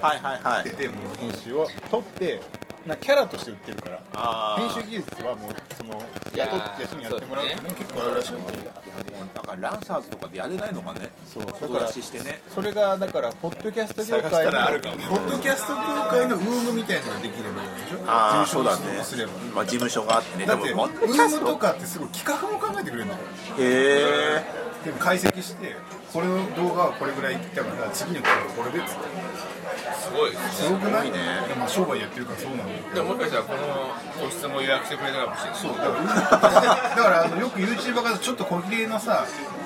[0.02, 0.64] はいはいはい。
[0.64, 2.42] ててもう編集を取って
[2.86, 4.00] なんかキャラとして売ってるから。
[4.14, 5.94] あ編集技術はもうその
[6.36, 8.54] 雇って人にやってもらうってね結構あるらしくて
[9.36, 11.10] なんかランサーズとかでやれないのかね。
[11.26, 14.52] そうだから出ししてねそれがだからポッドキャスト業探界の
[15.10, 18.78] ポッドキャスト業界のウームみたいなのができればいいでしょああ事そうだね。
[18.78, 19.32] 務所にすれば。
[19.56, 20.46] まあ事務所があってね。
[20.46, 23.20] だってウームとかってすごい企画も考えてくれるんだよ。
[23.60, 24.44] へえ
[24.86, 25.76] でも解析して
[26.16, 29.04] これの動画はこれぐらいいったから次の企画これでっつって。
[30.00, 31.12] すごいですすごくない？
[31.12, 31.18] ね
[31.50, 33.92] でも商売やってるからそうなんだけどでももしかしたらこの
[34.24, 35.60] 個室も予約してくれたかもしれない。
[35.60, 35.76] そう。
[35.76, 35.84] だ
[36.40, 36.62] から
[36.96, 39.26] だからあのよく YouTuber がちょっと小切れのさ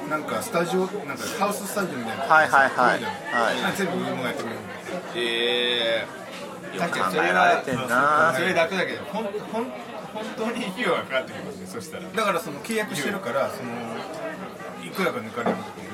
[0.10, 3.04] なんかスタジオなんかハウススタジオみたいなはいはいはい。
[3.04, 3.78] はい。
[3.78, 4.80] 全部ウームがやってくれるんだよ
[5.16, 6.06] え
[6.74, 8.34] よく考確かにそれえられてんな。
[8.34, 9.64] それ楽だけどほんほん
[10.10, 12.10] 本当に費用がかかってきますねそしたら。
[12.10, 13.70] だからその契約してるからその
[14.84, 15.89] いくらか抜かれるってこ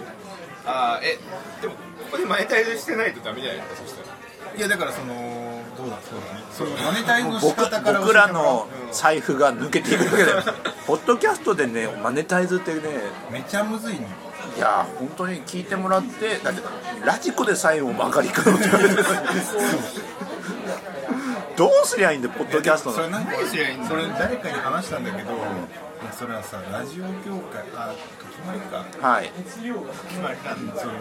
[0.65, 1.17] ああえ
[1.61, 1.79] でもこ
[2.11, 4.17] こでマネタイズしてないとダメじゃないですかそしたら。
[4.51, 6.43] といやだからそのどうだそうだね。
[6.51, 10.43] そのマネタイズの仕僕方から僕らの財布が抜けていくだけだよ
[10.87, 12.81] ポッドキャストでねマネタイズってね
[13.31, 14.07] めちゃむずいね。
[14.55, 16.61] いや本当に聞いてもらってだって
[17.05, 18.69] ラジコでさえも曲がりくのって。
[18.69, 19.03] 言われてる
[21.57, 22.95] どうすりゃいいんだよポッドキャストの。
[22.95, 25.29] それ何すりゃいいんだそれ誰かに話したんだけど、
[26.13, 28.85] それはさラジオ業界あ時まりか。
[29.07, 29.31] はい。
[29.31, 29.59] 決
[30.21, 30.55] まりか。
[30.55, 30.93] その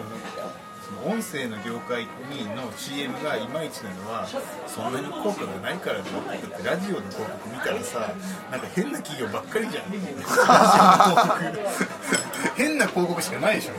[0.85, 4.27] その音声の業界にの CM がいまいちなのは
[4.67, 8.13] そんなに効果がないからだってラジオの広告見たらさ
[8.51, 9.85] なんか変な企業ばっかりじゃん。
[9.91, 12.55] ラジオの広告。
[12.55, 13.73] 変な広告しかないでしょ。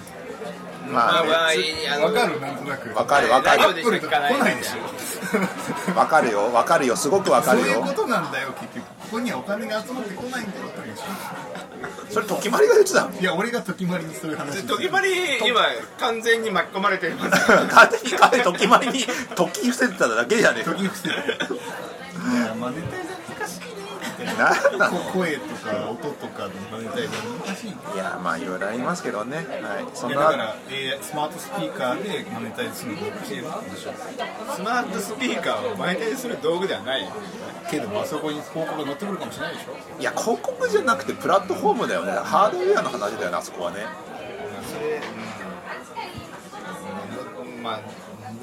[0.93, 1.31] まあね。
[1.31, 2.41] わかる？
[2.41, 2.95] なんとなく。
[2.97, 3.59] わかるわかる。
[3.62, 6.97] ラジオでしか来ないでしょわかるよわかるよ。
[6.97, 8.85] すごくわかそうるよいうことなんだよ結局。
[8.87, 10.64] ここにはお金が集まってこないんだよ
[12.11, 15.09] それ時まりが言ってたのいや俺が時まりにそういう話時まり
[15.47, 15.61] 今
[15.99, 17.51] 完全に巻き込まれてます。
[17.69, 20.71] 勝手に彼時まりに時伏せてただけじゃねえか。
[20.73, 23.76] 時伏せて いやマネタイズ難しい
[24.27, 27.09] ねみたいなのこ声とか音とかのマネタイズ
[27.47, 27.70] 難しい。
[27.70, 29.37] ねいやまあいろいろありますけどね。
[29.37, 29.47] はい。
[29.95, 33.93] そんなだから、えースマートスピーカーでマネタイズするの難しいなでしょ
[34.55, 37.09] スマートスピーカーをマネタイズする道具ではない。
[37.70, 40.01] けどもあそこに広告が載ってくるかもしれないでしょ。
[40.01, 43.87] いや広告じゃなくてプラットフォームだよねハードウェアの話だよねあそこはね。
[44.72, 45.01] それ、
[47.57, 47.81] うん、まあ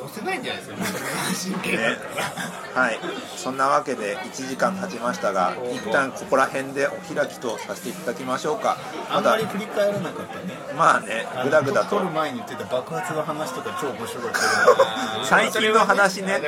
[0.03, 0.85] 載せないんじゃないですか。
[0.85, 2.99] それが真剣だったらはい。
[3.37, 8.77] そんなわけで1時間経ちましたが一旦ここら辺でお開きとさせていただきましょうか。
[9.09, 10.57] まだあんまり振り返らなかったね。
[10.77, 11.93] まあねぐだぐだと。
[11.97, 16.41] 撮る前に言ってた爆発の話とか超面白かった 最近の話ね。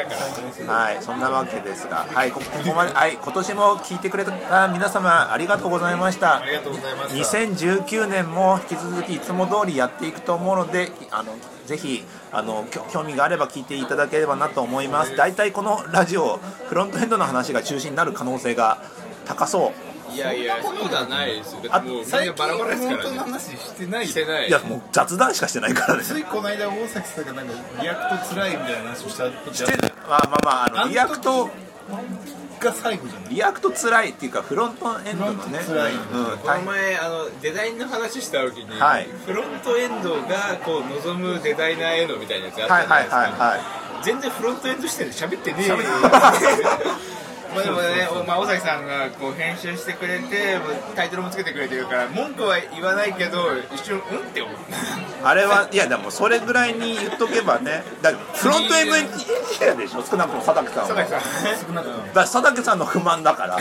[0.68, 0.98] はい。
[1.02, 2.06] そんなわけですが。
[2.14, 2.32] はい。
[2.32, 3.14] こここまではい。
[3.22, 6.42] 今年も聞いてくれた皆様ありがとうございました。
[6.42, 7.38] ありがとうございました。
[7.38, 11.36] 2019年も引き続きいつも通りやっていくと思うのであの
[11.66, 15.16] ぜひあの興味があれば聞いていただければなと思います。
[15.16, 18.82] 大体このラジオフロントエンドの話が中心になる可能性が
[19.26, 19.74] 高そ
[20.12, 20.14] う。
[20.14, 21.62] いやいやそうじゃないですよ。
[21.70, 24.48] だってもうみんな最近バラバラですから本当のね話してないしてない。
[24.48, 26.04] いやもう雑談しかしてないからね。
[26.04, 29.68] ついこの間大崎さんがなんかReact つらいみたいな話をした時しあ
[30.08, 31.50] まあまああの React
[32.60, 33.36] が最後じゃない？
[33.36, 35.60] React つらいっていうかフロントエンドのね。
[35.60, 35.94] フロント辛い。
[35.94, 36.02] うん
[36.38, 39.08] この前あのデザインの話した時に、はい。
[39.26, 43.60] フロントエンドがこう望むデザイナーへのみたいなやつあはいったじゃないですか、はいはいはい
[44.04, 45.78] 全然フロントエンド視点で喋ってねえよ
[47.56, 50.60] まあでもね、まあ、尾崎さんがこう編集してくれて
[50.96, 53.40] タイトルもつけてくれてるから文句は言わないけど
[53.74, 54.56] 一瞬うんって思っ
[55.22, 57.84] た あれはいやでもそれぐらいに言っとけばね。
[58.02, 59.26] だフロントエンドエンジ
[59.66, 60.96] ニアでしょ少なくとも佐竹さんは。
[60.96, 61.68] 佐竹さん。
[61.68, 62.04] 少なくとも。
[62.08, 63.56] だから佐竹さんの不満だから。
[63.58, 63.60] あ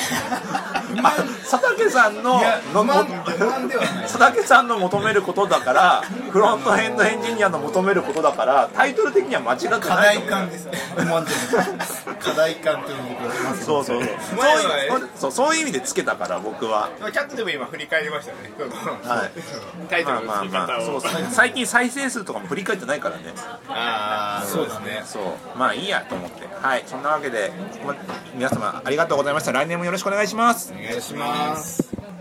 [1.51, 2.41] 佐竹さんの
[2.73, 4.03] の不満不満ではない。
[4.03, 10.05] 佐竹さんの求めることだからフロントエンドエンジニアの求めることだからタイトル的には間違ってないと課思う。
[10.05, 11.67] 題感です不満じゃない
[12.19, 15.01] 課題感というのをそうそうそうそう。
[15.01, 16.91] いうそうそういう意味でつけたから僕は。
[17.01, 18.51] まあキャットでも今振り返りましたね。
[19.05, 19.30] はい。
[19.89, 20.66] タイトまあルの付けまあ。
[20.66, 23.22] まあ方を、最近再生数とかも振り返ってないからね。
[23.68, 25.03] ああそうですね。
[25.05, 25.59] そう。
[25.59, 26.47] まあいいやと思って。
[26.61, 26.85] はい。
[26.87, 27.53] そんなわけで
[28.35, 29.53] 皆様ありがとうございました。
[29.53, 30.72] 来年もよろしくお願いします。
[30.72, 32.14] お願いします